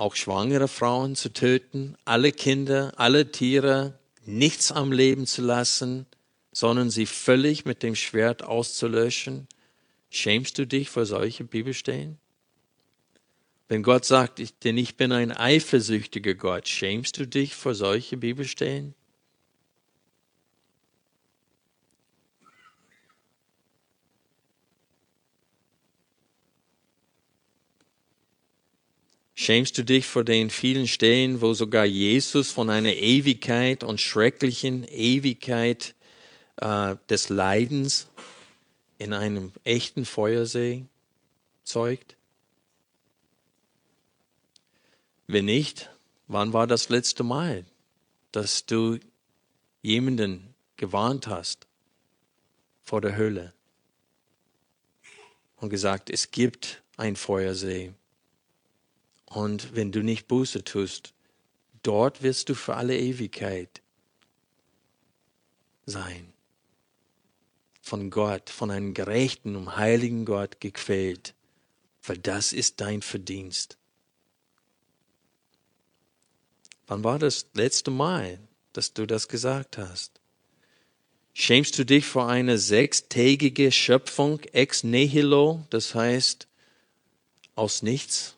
[0.00, 6.06] auch schwangere Frauen zu töten, alle Kinder, alle Tiere, nichts am Leben zu lassen,
[6.52, 9.46] sondern sie völlig mit dem Schwert auszulöschen?
[10.08, 12.18] Schämst du dich vor solchen Bibelstellen?
[13.70, 18.96] Wenn Gott sagt, denn ich bin ein eifersüchtiger Gott, schämst du dich vor solche Bibelstellen?
[29.36, 34.82] Schämst du dich vor den vielen Stellen, wo sogar Jesus von einer Ewigkeit und schrecklichen
[34.82, 35.94] Ewigkeit
[36.56, 38.08] äh, des Leidens
[38.98, 40.86] in einem echten Feuersee
[41.62, 42.16] zeugt?
[45.32, 45.88] Wenn nicht,
[46.26, 47.64] wann war das letzte Mal,
[48.32, 48.98] dass du
[49.80, 51.68] jemanden gewarnt hast
[52.82, 53.52] vor der Hölle
[55.54, 57.92] und gesagt, es gibt ein Feuersee
[59.26, 61.14] und wenn du nicht Buße tust,
[61.84, 63.82] dort wirst du für alle Ewigkeit
[65.86, 66.32] sein.
[67.82, 71.34] Von Gott, von einem gerechten und heiligen Gott gequält,
[72.02, 73.79] weil das ist dein Verdienst.
[76.90, 78.40] Wann war das letzte Mal,
[78.72, 80.20] dass du das gesagt hast?
[81.32, 86.48] Schämst du dich vor einer sechstägige Schöpfung ex nihilo, das heißt
[87.54, 88.34] aus nichts?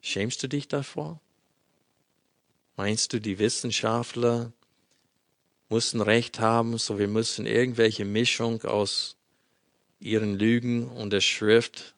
[0.00, 1.20] Schämst du dich davor?
[2.76, 4.52] Meinst du, die Wissenschaftler
[5.68, 9.16] mussten Recht haben, so wir müssen irgendwelche Mischung aus
[9.98, 11.96] ihren Lügen und der Schrift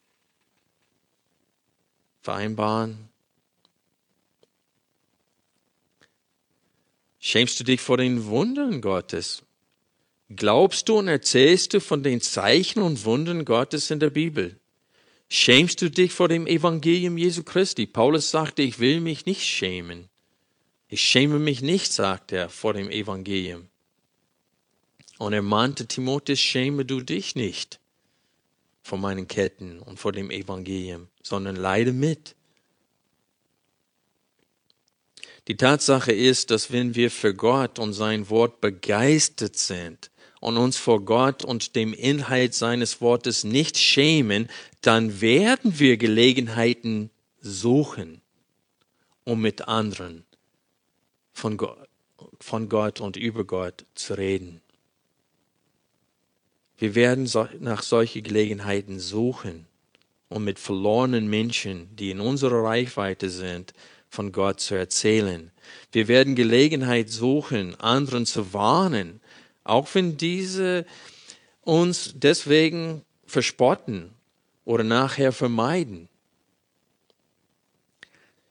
[2.23, 3.11] vereinbaren?
[7.27, 9.45] Schämst du dich vor den Wundern Gottes?
[10.29, 14.61] Glaubst du und erzählst du von den Zeichen und Wundern Gottes in der Bibel?
[15.31, 17.87] Schämst du dich vor dem Evangelium Jesu Christi?
[17.87, 20.11] Paulus sagte, ich will mich nicht schämen.
[20.89, 23.69] Ich schäme mich nicht, sagt er, vor dem Evangelium.
[25.17, 27.81] Und er mahnte Timotheus, schäme du dich nicht
[28.83, 32.37] vor meinen Ketten und vor dem Evangelium, sondern leide mit.
[35.49, 40.11] Die Tatsache ist, dass wenn wir für Gott und sein Wort begeistert sind,
[40.45, 44.51] und uns vor Gott und dem Inhalt seines Wortes nicht schämen,
[44.83, 47.09] dann werden wir Gelegenheiten
[47.41, 48.21] suchen,
[49.25, 50.27] um mit anderen
[51.33, 51.89] von Gott,
[52.41, 54.61] von Gott und über Gott zu reden.
[56.77, 57.27] Wir werden
[57.61, 59.67] nach solchen Gelegenheiten suchen,
[60.29, 63.73] um mit verlorenen Menschen, die in unserer Reichweite sind,
[64.15, 65.51] von Gott zu erzählen.
[65.93, 69.21] Wir werden Gelegenheit suchen, anderen zu warnen,
[69.65, 70.87] auch wenn diese
[71.63, 74.11] uns deswegen verspotten
[74.65, 76.09] oder nachher vermeiden.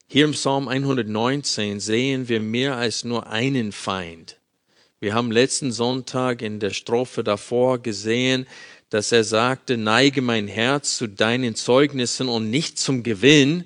[0.08, 4.38] Hier im Psalm 119 sehen wir mehr als nur einen Feind.
[5.00, 8.48] Wir haben letzten Sonntag in der Strophe davor gesehen,
[8.90, 13.64] dass er sagte, neige mein Herz zu deinen Zeugnissen und nicht zum Gewinn,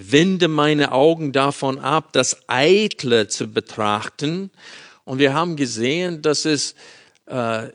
[0.00, 4.50] wende meine Augen davon ab, das Eitle zu betrachten
[5.08, 6.74] und wir haben gesehen, dass es,
[7.24, 7.68] äh,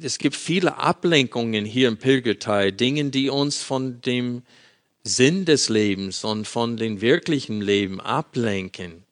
[0.00, 4.44] es gibt viele Ablenkungen hier im Pilgerteil, Dinge, die uns von dem
[5.02, 9.02] Sinn des Lebens und von dem wirklichen Leben ablenken.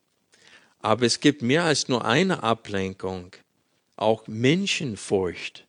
[0.79, 3.33] Aber es gibt mehr als nur eine Ablenkung.
[3.97, 5.67] Auch Menschenfurcht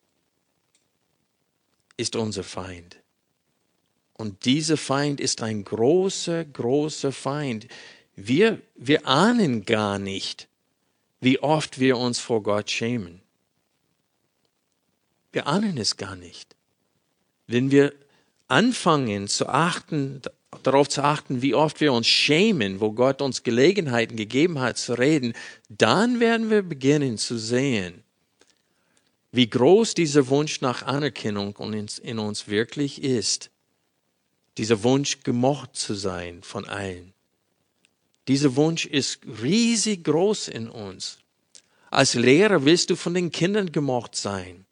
[1.97, 2.97] ist unser Feind.
[4.17, 7.67] Und dieser Feind ist ein großer, großer Feind.
[8.15, 10.47] Wir, wir ahnen gar nicht,
[11.19, 13.21] wie oft wir uns vor Gott schämen.
[15.33, 16.55] Wir ahnen es gar nicht.
[17.45, 17.93] Wenn wir
[18.47, 20.21] anfangen zu achten,
[20.63, 24.93] darauf zu achten, wie oft wir uns schämen, wo Gott uns Gelegenheiten gegeben hat zu
[24.93, 25.33] reden,
[25.67, 28.03] dann werden wir beginnen zu sehen,
[29.33, 31.57] wie groß dieser Wunsch nach Anerkennung
[32.01, 33.49] in uns wirklich ist.
[34.57, 37.13] Dieser Wunsch, gemocht zu sein von allen.
[38.27, 41.19] Dieser Wunsch ist riesig groß in uns.
[41.91, 44.65] Als Lehrer willst du von den Kindern gemocht sein.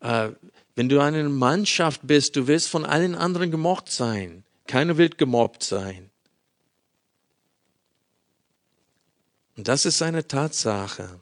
[0.00, 0.30] Äh,
[0.74, 4.44] wenn du eine Mannschaft bist, du willst von allen anderen gemocht sein.
[4.66, 6.10] Keiner will gemobbt sein.
[9.56, 11.20] Und das ist eine Tatsache.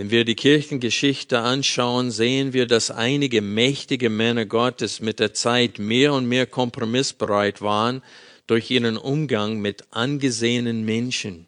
[0.00, 5.78] Wenn wir die Kirchengeschichte anschauen, sehen wir, dass einige mächtige Männer Gottes mit der Zeit
[5.78, 8.02] mehr und mehr kompromissbereit waren
[8.46, 11.44] durch ihren Umgang mit angesehenen Menschen.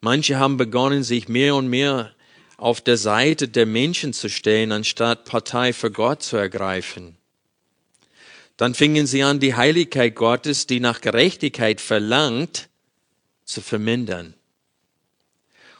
[0.00, 2.12] Manche haben begonnen, sich mehr und mehr
[2.56, 7.16] auf der Seite der Menschen zu stellen, anstatt Partei für Gott zu ergreifen.
[8.56, 12.68] Dann fingen sie an, die Heiligkeit Gottes, die nach Gerechtigkeit verlangt,
[13.44, 14.34] zu vermindern.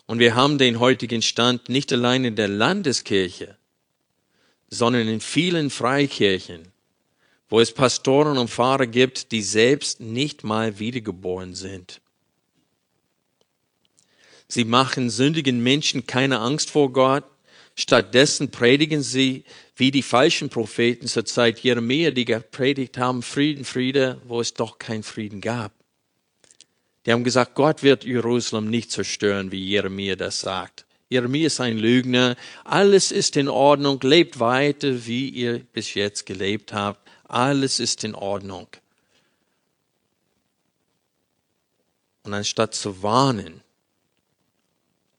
[0.06, 3.56] Und wir haben den heutigen Stand nicht allein in der Landeskirche,
[4.68, 6.72] sondern in vielen Freikirchen,
[7.48, 12.00] wo es Pastoren und Pfarrer gibt, die selbst nicht mal wiedergeboren sind.
[14.48, 17.24] Sie machen sündigen Menschen keine Angst vor Gott.
[17.76, 19.44] Stattdessen predigen sie
[19.74, 24.78] wie die falschen Propheten zur Zeit Jeremia, die gepredigt haben, Frieden, Friede, wo es doch
[24.78, 25.72] keinen Frieden gab.
[27.04, 30.86] Die haben gesagt, Gott wird Jerusalem nicht zerstören, wie Jeremia das sagt.
[31.10, 32.36] Jeremia ist ein Lügner.
[32.64, 34.00] Alles ist in Ordnung.
[34.02, 37.08] Lebt weiter, wie ihr bis jetzt gelebt habt.
[37.24, 38.68] Alles ist in Ordnung.
[42.22, 43.60] Und anstatt zu warnen,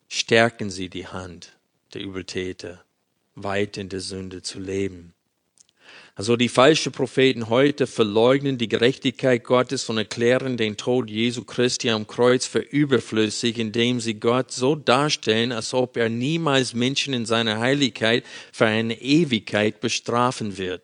[0.08, 1.54] stärken sie die Hand
[1.94, 2.84] der Übeltäter,
[3.36, 5.15] weit in der Sünde zu leben.
[6.18, 11.90] Also die falschen Propheten heute verleugnen die Gerechtigkeit Gottes und erklären den Tod Jesu Christi
[11.90, 17.26] am Kreuz für überflüssig, indem sie Gott so darstellen, als ob er niemals Menschen in
[17.26, 20.84] seiner Heiligkeit für eine Ewigkeit bestrafen wird.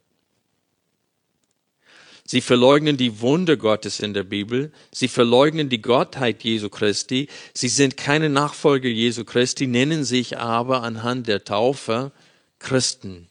[2.26, 4.74] Sie verleugnen die Wunder Gottes in der Bibel.
[4.92, 7.30] Sie verleugnen die Gottheit Jesu Christi.
[7.54, 12.12] Sie sind keine Nachfolger Jesu Christi, nennen sich aber anhand der Taufe
[12.60, 13.31] Christen.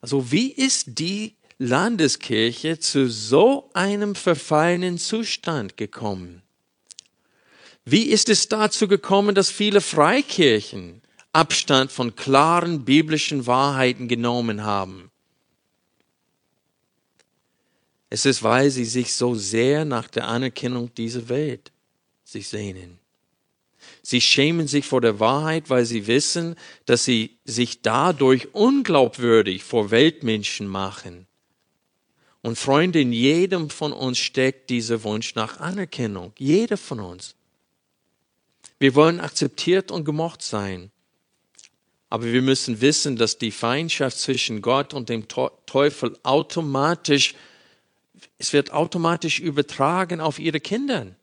[0.00, 6.42] Also wie ist die Landeskirche zu so einem verfallenen Zustand gekommen?
[7.84, 15.10] Wie ist es dazu gekommen, dass viele Freikirchen Abstand von klaren biblischen Wahrheiten genommen haben?
[18.10, 21.72] Es ist, weil sie sich so sehr nach der Anerkennung dieser Welt
[22.24, 22.97] sich sehnen.
[24.02, 29.90] Sie schämen sich vor der Wahrheit, weil sie wissen, dass sie sich dadurch unglaubwürdig vor
[29.90, 31.26] Weltmenschen machen.
[32.42, 36.32] Und Freunde, in jedem von uns steckt dieser Wunsch nach Anerkennung.
[36.38, 37.34] Jeder von uns.
[38.78, 40.90] Wir wollen akzeptiert und gemocht sein.
[42.10, 47.34] Aber wir müssen wissen, dass die Feindschaft zwischen Gott und dem Teufel automatisch
[48.38, 51.14] es wird automatisch übertragen auf ihre Kinder.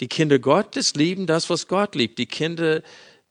[0.00, 2.18] Die Kinder Gottes lieben das, was Gott liebt.
[2.18, 2.82] Die Kinder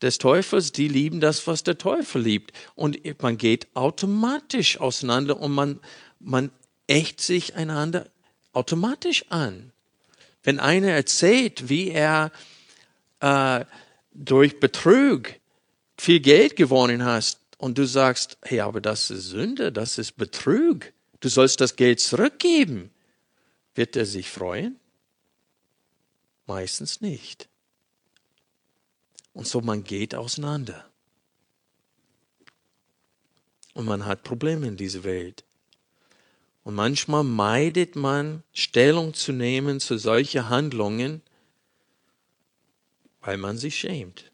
[0.01, 2.51] des Teufels, die lieben das, was der Teufel liebt.
[2.76, 5.80] Und man geht automatisch auseinander und man,
[6.20, 6.51] man
[6.88, 8.09] echt sich einander
[8.53, 9.72] automatisch an.
[10.43, 12.32] Wenn einer erzählt, wie er
[13.20, 13.66] äh,
[14.14, 15.30] durch Betrug
[15.97, 20.91] viel Geld gewonnen hat und du sagst, hey, aber das ist Sünde, das ist Betrug,
[21.22, 22.91] du sollst das Geld zurückgeben.
[23.76, 24.80] Wird er sich freuen?
[26.46, 27.48] Meistens nicht.
[29.34, 30.86] Und so man geht auseinander.
[33.74, 35.44] Und man hat Probleme in dieser Welt.
[36.64, 41.22] Und manchmal meidet man Stellung zu nehmen zu solchen Handlungen,
[43.22, 44.32] weil man sich schämt.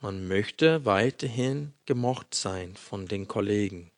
[0.00, 3.90] Man möchte weiterhin gemocht sein von den Kollegen.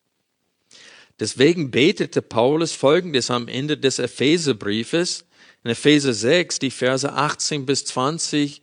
[1.18, 5.24] Deswegen betete Paulus folgendes am Ende des Epheserbriefes.
[5.64, 8.60] In Epheser 6, die Verse 18 bis 20,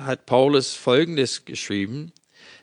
[0.00, 2.12] hat Paulus folgendes geschrieben.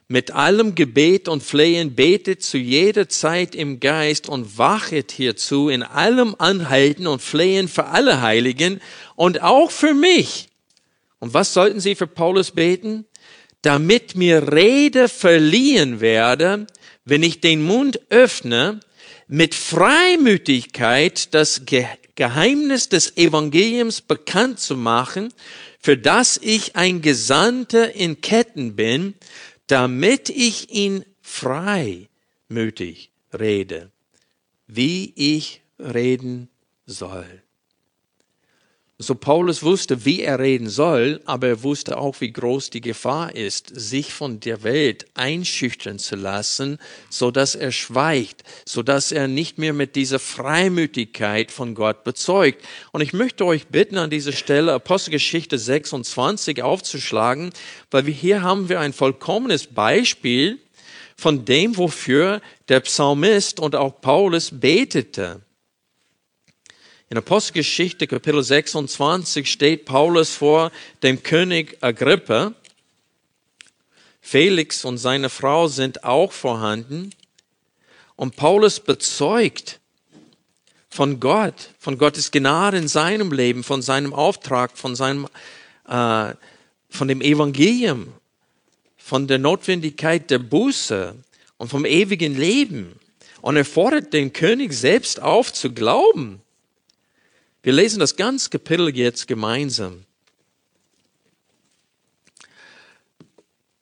[0.08, 5.82] Mit allem Gebet und Flehen betet zu jeder Zeit im Geist und wachet hierzu in
[5.82, 8.82] allem Anhalten und Flehen für alle Heiligen
[9.16, 10.50] und auch für mich.
[11.20, 13.06] Und was sollten sie für Paulus beten?
[13.64, 16.68] Damit mir Rede verliehen werde,
[17.04, 18.80] wenn ich den Mund öffne,
[19.28, 21.66] mit Freimütigkeit das
[22.16, 25.34] Geheimnis des Evangeliums bekannt zu machen,
[25.80, 29.14] für das ich ein Gesandter in Ketten bin,
[29.68, 33.92] damit ich ihn freimütig rede,
[34.68, 36.50] wie ich reden
[36.86, 37.45] soll.
[38.98, 43.36] So Paulus wusste, wie er reden soll, aber er wusste auch, wie groß die Gefahr
[43.36, 46.80] ist, sich von der Welt einschüchtern zu lassen,
[47.10, 52.64] so dass er schweigt, so dass er nicht mehr mit dieser Freimütigkeit von Gott bezeugt.
[52.94, 57.52] Und ich möchte euch bitten, an dieser Stelle Apostelgeschichte 26 aufzuschlagen,
[57.92, 60.58] weil wir hier haben wir ein vollkommenes Beispiel
[61.18, 65.42] von dem, wofür der Psalmist und auch Paulus betete.
[67.16, 70.70] In Apostelgeschichte Kapitel 26 steht Paulus vor
[71.02, 72.54] dem König Agrippa.
[74.20, 77.12] Felix und seine Frau sind auch vorhanden.
[78.18, 79.80] Und Paulus bezeugt
[80.90, 85.30] von Gott, von Gottes Gnade in seinem Leben, von seinem Auftrag, von seinem,
[85.88, 86.34] äh,
[86.90, 88.12] von dem Evangelium,
[88.98, 91.16] von der Notwendigkeit der Buße
[91.60, 93.00] und vom ewigen Leben.
[93.40, 96.42] Und er fordert den König selbst auf zu glauben
[97.66, 100.06] wir lesen das ganze Kapitel jetzt gemeinsam.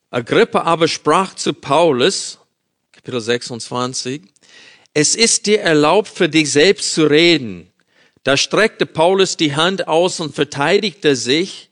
[0.09, 2.39] Agrippa aber sprach zu Paulus,
[2.93, 4.21] Kapitel 26.
[4.93, 7.73] Es ist dir erlaubt, für dich selbst zu reden.
[8.23, 11.69] Da streckte Paulus die Hand aus und verteidigte sich.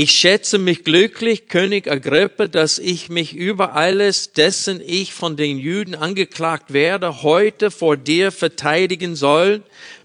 [0.00, 5.58] Ich schätze mich glücklich, König Agrippa, dass ich mich über alles, dessen ich von den
[5.58, 9.60] Juden angeklagt werde, heute vor dir verteidigen soll,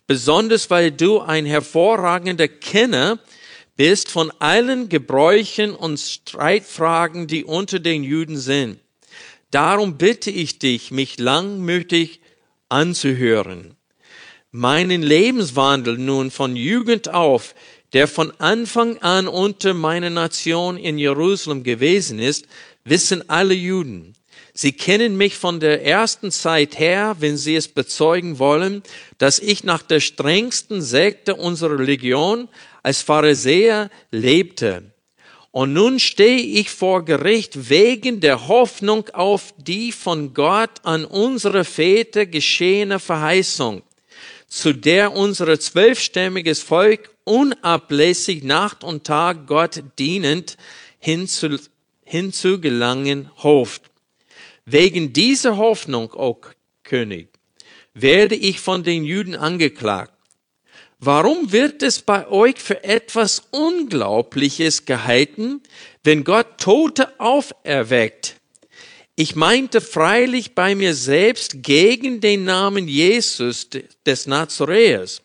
[0.08, 3.20] besonders weil du ein hervorragender Kenner
[3.76, 8.80] bist von allen Gebräuchen und Streitfragen, die unter den Juden sind.
[9.52, 12.20] Darum bitte ich dich, mich langmütig
[12.68, 13.76] anzuhören.
[14.50, 17.54] Meinen Lebenswandel nun von Jugend auf
[17.94, 22.48] der von Anfang an unter meiner Nation in Jerusalem gewesen ist,
[22.84, 24.16] wissen alle Juden.
[24.56, 28.84] Sie kennen mich von der ersten Zeit her, wenn sie es bezeugen wollen,
[29.18, 32.50] dass ich nach der strengsten Sekte unserer Religion
[32.84, 34.84] als Pharisäer lebte.
[35.50, 41.64] Und nun stehe ich vor Gericht wegen der Hoffnung auf die von Gott an unsere
[41.64, 43.84] Väter geschehene Verheißung,
[44.48, 50.58] zu der unser zwölfstämmiges Volk unablässig Nacht und Tag Gott dienend
[51.00, 51.58] hinzu,
[52.04, 53.84] hinzugelangen hofft.
[54.66, 56.42] Wegen dieser Hoffnung, o oh
[56.84, 57.30] König,
[57.94, 60.14] werde ich von den Juden angeklagt.
[61.00, 65.62] Warum wird es bei euch für etwas Unglaubliches gehalten,
[66.04, 68.38] wenn Gott Tote auferweckt?
[69.16, 73.68] Ich meinte freilich bei mir selbst gegen den Namen Jesus
[74.06, 75.22] des Nazareers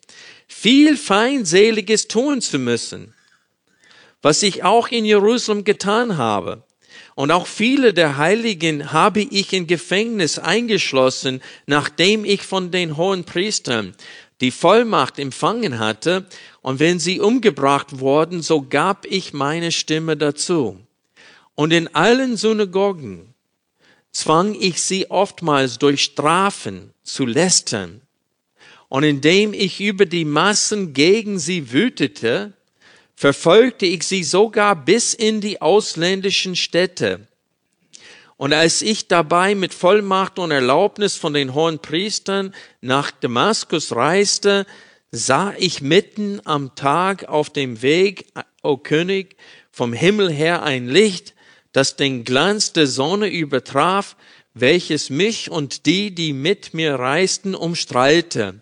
[0.60, 3.14] viel Feindseliges tun zu müssen,
[4.22, 6.64] was ich auch in Jerusalem getan habe.
[7.14, 13.22] Und auch viele der Heiligen habe ich in Gefängnis eingeschlossen, nachdem ich von den hohen
[13.22, 13.94] Priestern
[14.40, 16.26] die Vollmacht empfangen hatte.
[16.60, 20.80] Und wenn sie umgebracht wurden, so gab ich meine Stimme dazu.
[21.54, 23.32] Und in allen Synagogen
[24.10, 28.00] zwang ich sie oftmals durch Strafen zu lästern
[28.88, 32.52] und indem ich über die Massen gegen sie wütete,
[33.14, 37.26] verfolgte ich sie sogar bis in die ausländischen Städte.
[38.36, 44.64] Und als ich dabei mit Vollmacht und Erlaubnis von den hohen Priestern nach Damaskus reiste,
[45.10, 48.26] sah ich mitten am Tag auf dem Weg,
[48.62, 49.36] o König,
[49.72, 51.34] vom Himmel her ein Licht,
[51.72, 54.16] das den Glanz der Sonne übertraf,
[54.54, 58.60] welches mich und die, die mit mir reisten, umstrahlte.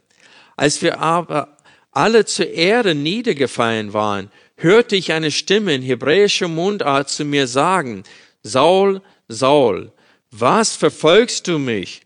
[0.57, 1.57] Als wir aber
[1.93, 8.05] alle zur Erde niedergefallen waren, hörte ich eine Stimme in hebräischer Mundart zu mir sagen,
[8.43, 9.93] Saul, Saul,
[10.31, 12.03] was verfolgst du mich?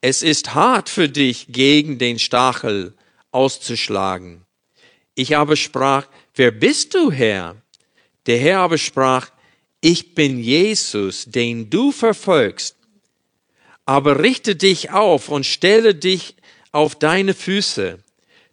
[0.00, 2.94] Es ist hart für dich, gegen den Stachel
[3.30, 4.44] auszuschlagen.
[5.14, 7.56] Ich aber sprach, wer bist du, Herr?
[8.26, 9.30] Der Herr aber sprach,
[9.80, 12.76] ich bin Jesus, den du verfolgst.
[13.84, 16.36] Aber richte dich auf und stelle dich
[16.78, 17.98] auf deine Füße.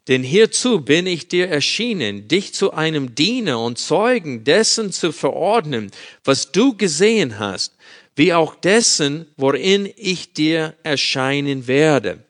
[0.08, 5.92] Denn hierzu bin ich dir erschienen, dich zu einem Diener und Zeugen dessen zu verordnen,
[6.24, 7.74] was du gesehen hast,
[8.16, 12.24] wie auch dessen, worin ich dir erscheinen werde.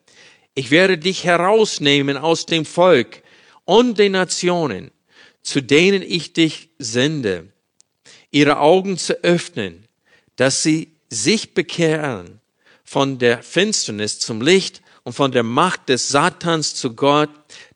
[0.53, 3.21] Ich werde dich herausnehmen aus dem Volk
[3.63, 4.91] und den Nationen,
[5.43, 7.47] zu denen ich dich sende,
[8.31, 9.85] ihre Augen zu öffnen,
[10.35, 12.41] dass sie sich bekehren
[12.83, 17.29] von der Finsternis zum Licht und von der Macht des Satans zu Gott,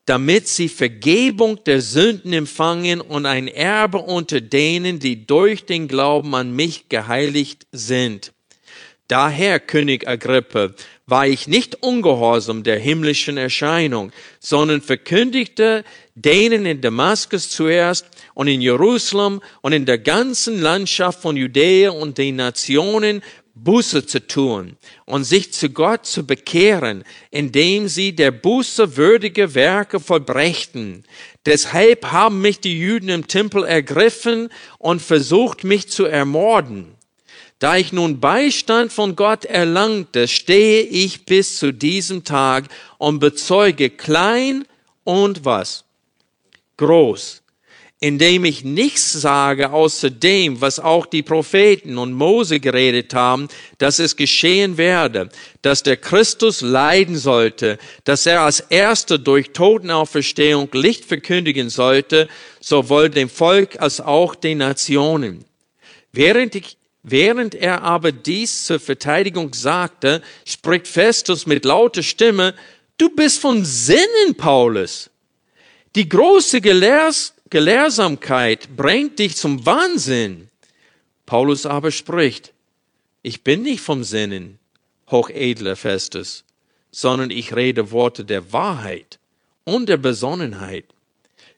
[0.06, 6.34] damit sie Vergebung der Sünden empfangen und ein Erbe unter denen, die durch den Glauben
[6.34, 8.34] an mich geheiligt sind.
[9.08, 10.72] Daher, König Agrippa,
[11.06, 15.84] war ich nicht ungehorsam der himmlischen Erscheinung, sondern verkündigte
[16.16, 22.18] denen in Damaskus zuerst und in Jerusalem und in der ganzen Landschaft von Judäa und
[22.18, 23.24] den Nationen,
[23.64, 30.00] Buße zu tun und sich zu Gott zu bekehren, indem sie der Buße würdige Werke
[30.00, 31.04] vollbrächten.
[31.46, 36.96] Deshalb haben mich die Juden im Tempel ergriffen und versucht, mich zu ermorden.
[37.60, 43.90] Da ich nun Beistand von Gott erlangte, stehe ich bis zu diesem Tag und bezeuge
[43.90, 44.66] klein
[45.04, 45.84] und was?
[46.78, 47.39] Groß
[48.02, 54.00] indem ich nichts sage außer dem, was auch die Propheten und Mose geredet haben, dass
[54.00, 55.30] es geschehen werde,
[55.62, 62.30] dass der Christus leiden sollte, dass er als Erster durch Totenauferstehung Licht verkündigen sollte,
[62.62, 65.46] sowohl dem Volk als auch den Nationen.
[66.12, 72.54] Während ich Während er aber dies zur Verteidigung sagte, spricht Festus mit lauter Stimme,
[72.98, 75.10] du bist von Sinnen, Paulus.
[75.96, 80.50] Die große Gelehrs Gelehrsamkeit bringt dich zum Wahnsinn.
[81.26, 82.54] Paulus aber spricht,
[83.24, 84.60] ich bin nicht vom Sinnen.
[85.10, 86.44] hochedler Festes,
[86.92, 89.18] sondern ich rede Worte der Wahrheit
[89.64, 90.86] und der Besonnenheit.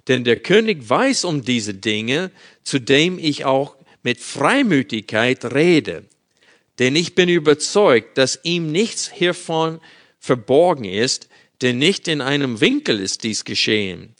[0.07, 2.31] Denn der König weiß um diese Dinge,
[2.63, 6.05] zu dem ich auch mit Freimütigkeit rede.
[6.79, 9.81] Denn ich bin überzeugt, dass ihm nichts hiervon
[10.19, 11.27] verborgen ist,
[11.61, 14.15] denn nicht in einem Winkel ist dies geschehen.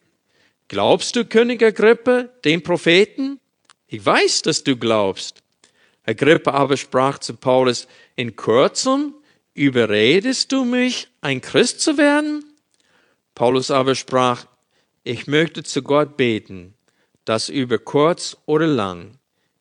[0.72, 3.42] Glaubst du, König Agrippa, den Propheten?
[3.88, 5.44] Ich weiß, dass du glaubst.
[6.06, 9.14] Agrippa aber sprach zu Paulus, in kurzem
[9.54, 12.46] überredest du mich, ein Christ zu werden?
[13.36, 14.46] Paulus aber sprach,
[15.04, 16.74] ich möchte zu Gott beten,
[17.26, 19.18] dass über kurz oder lang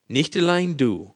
[0.06, 1.12] nicht allein du,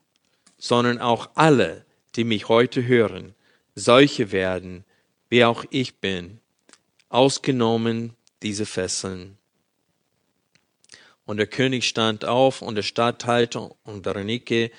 [0.57, 1.85] sondern auch alle,
[2.17, 3.33] die mich heute hören,
[3.75, 4.83] solche werden,
[5.29, 6.41] wie auch ich bin,
[7.07, 9.37] ausgenommen diese Fesseln.
[11.25, 14.71] Und der König stand auf und der Statthalter und Berenike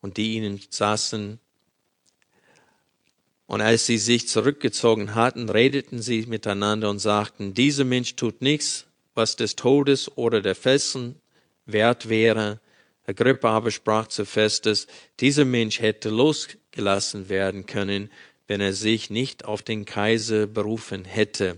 [0.00, 1.38] und die ihnen saßen.
[3.46, 8.86] Und als sie sich zurückgezogen hatten, redeten sie miteinander und sagten, dieser Mensch tut nichts,
[9.14, 11.16] was des Todes oder der Fesseln
[11.66, 12.60] wert wäre,
[13.08, 14.86] Agrippa aber sprach zu Festus,
[15.20, 18.10] dieser Mensch hätte losgelassen werden können,
[18.46, 21.56] wenn er sich nicht auf den Kaiser berufen hätte.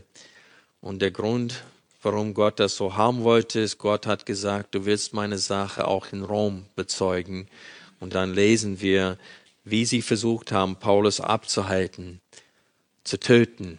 [0.81, 1.65] Und der Grund,
[2.03, 6.13] warum Gott das so haben wollte, ist, Gott hat gesagt, du willst meine Sache auch
[6.13, 7.49] in Rom bezeugen.
[7.99, 9.19] Und dann lesen wir,
[9.65, 12.21] wie sie versucht haben, Paulus abzuhalten,
[13.05, 13.79] zu töten,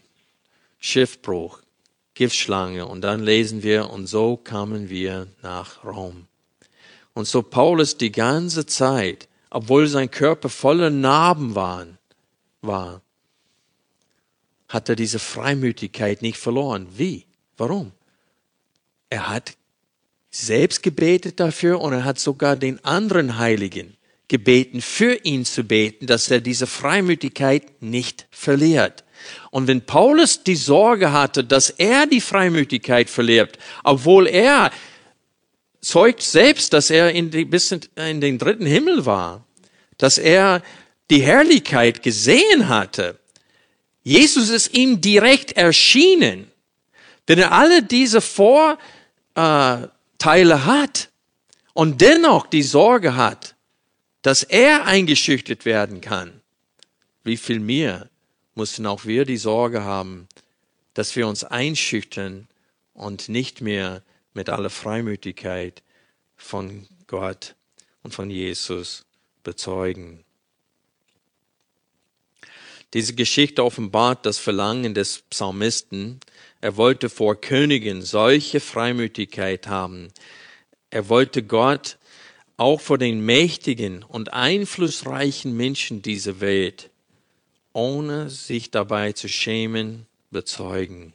[0.79, 1.59] Schiffbruch,
[2.13, 2.85] Giftschlange.
[2.85, 6.27] Und dann lesen wir, und so kamen wir nach Rom.
[7.13, 11.97] Und so Paulus die ganze Zeit, obwohl sein Körper voller Narben waren,
[12.61, 13.01] war,
[14.69, 16.87] hat er diese Freimütigkeit nicht verloren.
[16.95, 17.25] Wie?
[17.57, 17.91] Warum?
[19.11, 19.57] Er hat
[20.31, 23.97] selbst gebetet dafür und er hat sogar den anderen Heiligen
[24.29, 29.03] gebeten, für ihn zu beten, dass er diese Freimütigkeit nicht verliert.
[29.49, 34.71] Und wenn Paulus die Sorge hatte, dass er die Freimütigkeit verliert, obwohl er
[35.81, 39.45] zeugt selbst, dass er in, die, bis in den dritten Himmel war,
[39.97, 40.63] dass er
[41.09, 43.19] die Herrlichkeit gesehen hatte.
[44.03, 46.49] Jesus ist ihm direkt erschienen.
[47.27, 48.21] Wenn er alle diese
[49.33, 51.09] Vorteile hat
[51.73, 53.55] und dennoch die Sorge hat,
[54.21, 56.41] dass er eingeschüchtert werden kann,
[57.23, 58.09] wie viel mehr
[58.53, 60.27] mussten auch wir die Sorge haben,
[60.93, 62.47] dass wir uns einschüchtern
[62.93, 64.03] und nicht mehr
[64.33, 65.81] mit aller Freimütigkeit
[66.35, 67.55] von Gott
[68.03, 69.05] und von Jesus
[69.43, 70.23] bezeugen.
[72.93, 76.19] Diese Geschichte offenbart das Verlangen des Psalmisten.
[76.61, 80.09] Er wollte vor Königen solche Freimütigkeit haben.
[80.91, 81.97] Er wollte Gott
[82.55, 86.91] auch vor den mächtigen und einflussreichen Menschen dieser Welt,
[87.73, 91.13] ohne sich dabei zu schämen, bezeugen.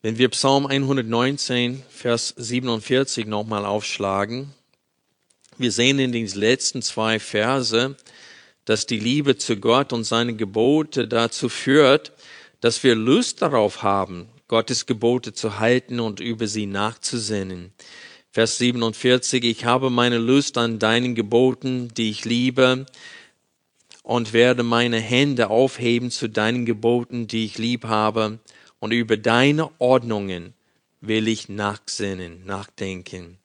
[0.00, 4.54] Wenn wir Psalm 119, Vers 47 nochmal aufschlagen,
[5.58, 7.96] wir sehen in den letzten zwei Verse,
[8.64, 12.12] dass die Liebe zu Gott und seine Gebote dazu führt,
[12.64, 17.74] dass wir Lust darauf haben, Gottes Gebote zu halten und über sie nachzusinnen.
[18.30, 22.86] Vers 47, ich habe meine Lust an deinen Geboten, die ich liebe,
[24.02, 28.38] und werde meine Hände aufheben zu deinen Geboten, die ich lieb habe
[28.78, 30.54] und über deine Ordnungen
[31.02, 33.36] will ich nachsinnen, nachdenken.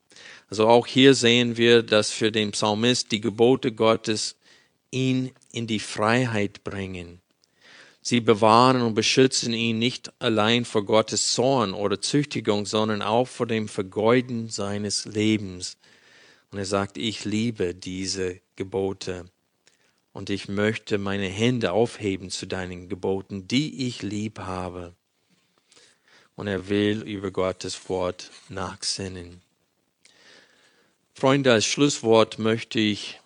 [0.49, 4.37] Also auch hier sehen wir, dass für den Psalmist die Gebote Gottes
[4.91, 7.18] ihn in die Freiheit bringen.
[8.01, 13.45] Sie bewahren und beschützen ihn nicht allein vor Gottes Zorn oder Züchtigung, sondern auch vor
[13.45, 15.77] dem Vergeuden seines Lebens.
[16.51, 19.25] Und er sagt, ich liebe diese Gebote
[20.13, 24.95] und ich möchte meine Hände aufheben zu deinen Geboten, die ich lieb habe
[26.39, 29.41] und er will über Gottes Wort nachsinnen.
[31.13, 33.19] Freunde, als Schlusswort möchte ich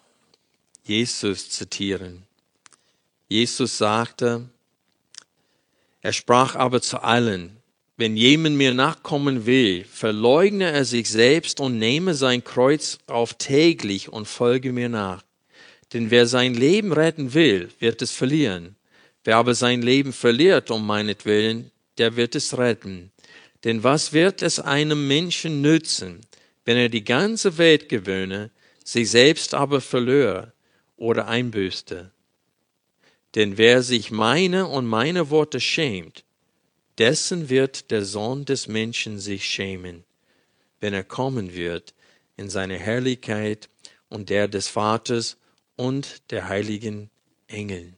[0.83, 2.23] Jesus zitieren.
[3.27, 4.49] Jesus sagte,
[6.03, 7.57] er sprach aber zu allen,
[7.95, 14.09] wenn jemand mir nachkommen will, verleugne er sich selbst und nehme sein Kreuz auf täglich
[14.11, 15.23] und folge mir nach.
[15.93, 18.75] Denn wer sein Leben retten will, wird es verlieren.
[19.23, 23.11] Wer aber sein Leben verliert um meinetwillen, der wird es retten.
[23.63, 26.19] Denn was wird es einem Menschen nützen,
[26.65, 28.51] wenn er die ganze Welt gewöhne,
[28.83, 30.51] sich selbst aber verlöre
[30.97, 32.12] oder einbüßte?
[33.35, 36.23] Denn wer sich meine und meine Worte schämt,
[36.97, 40.03] dessen wird der Sohn des Menschen sich schämen,
[40.79, 41.93] wenn er kommen wird
[42.37, 43.69] in seine Herrlichkeit
[44.09, 45.37] und der des Vaters
[45.75, 47.09] und der heiligen
[47.47, 47.95] Engeln.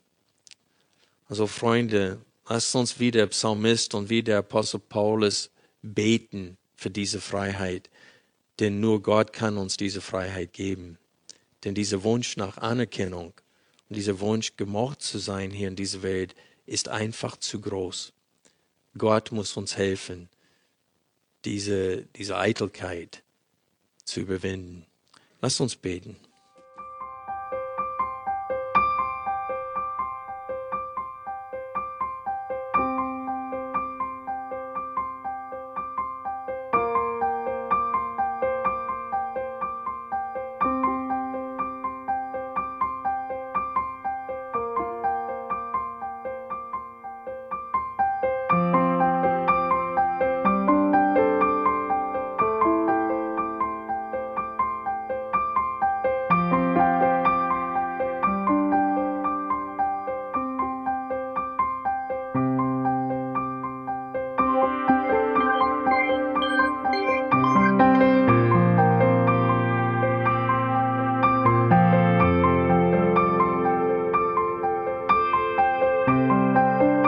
[1.27, 5.49] Also Freunde, lasst uns wie der Psalmist und wie der Apostel Paulus
[5.81, 7.89] beten für diese Freiheit.
[8.59, 10.97] Denn nur Gott kann uns diese Freiheit geben.
[11.63, 13.33] Denn dieser Wunsch nach Anerkennung
[13.95, 16.35] dieser Wunsch, gemocht zu sein hier in dieser Welt,
[16.65, 18.13] ist einfach zu groß.
[18.97, 20.29] Gott muss uns helfen,
[21.43, 23.23] diese, diese Eitelkeit
[24.03, 24.85] zu überwinden.
[25.41, 26.15] Lasst uns beten.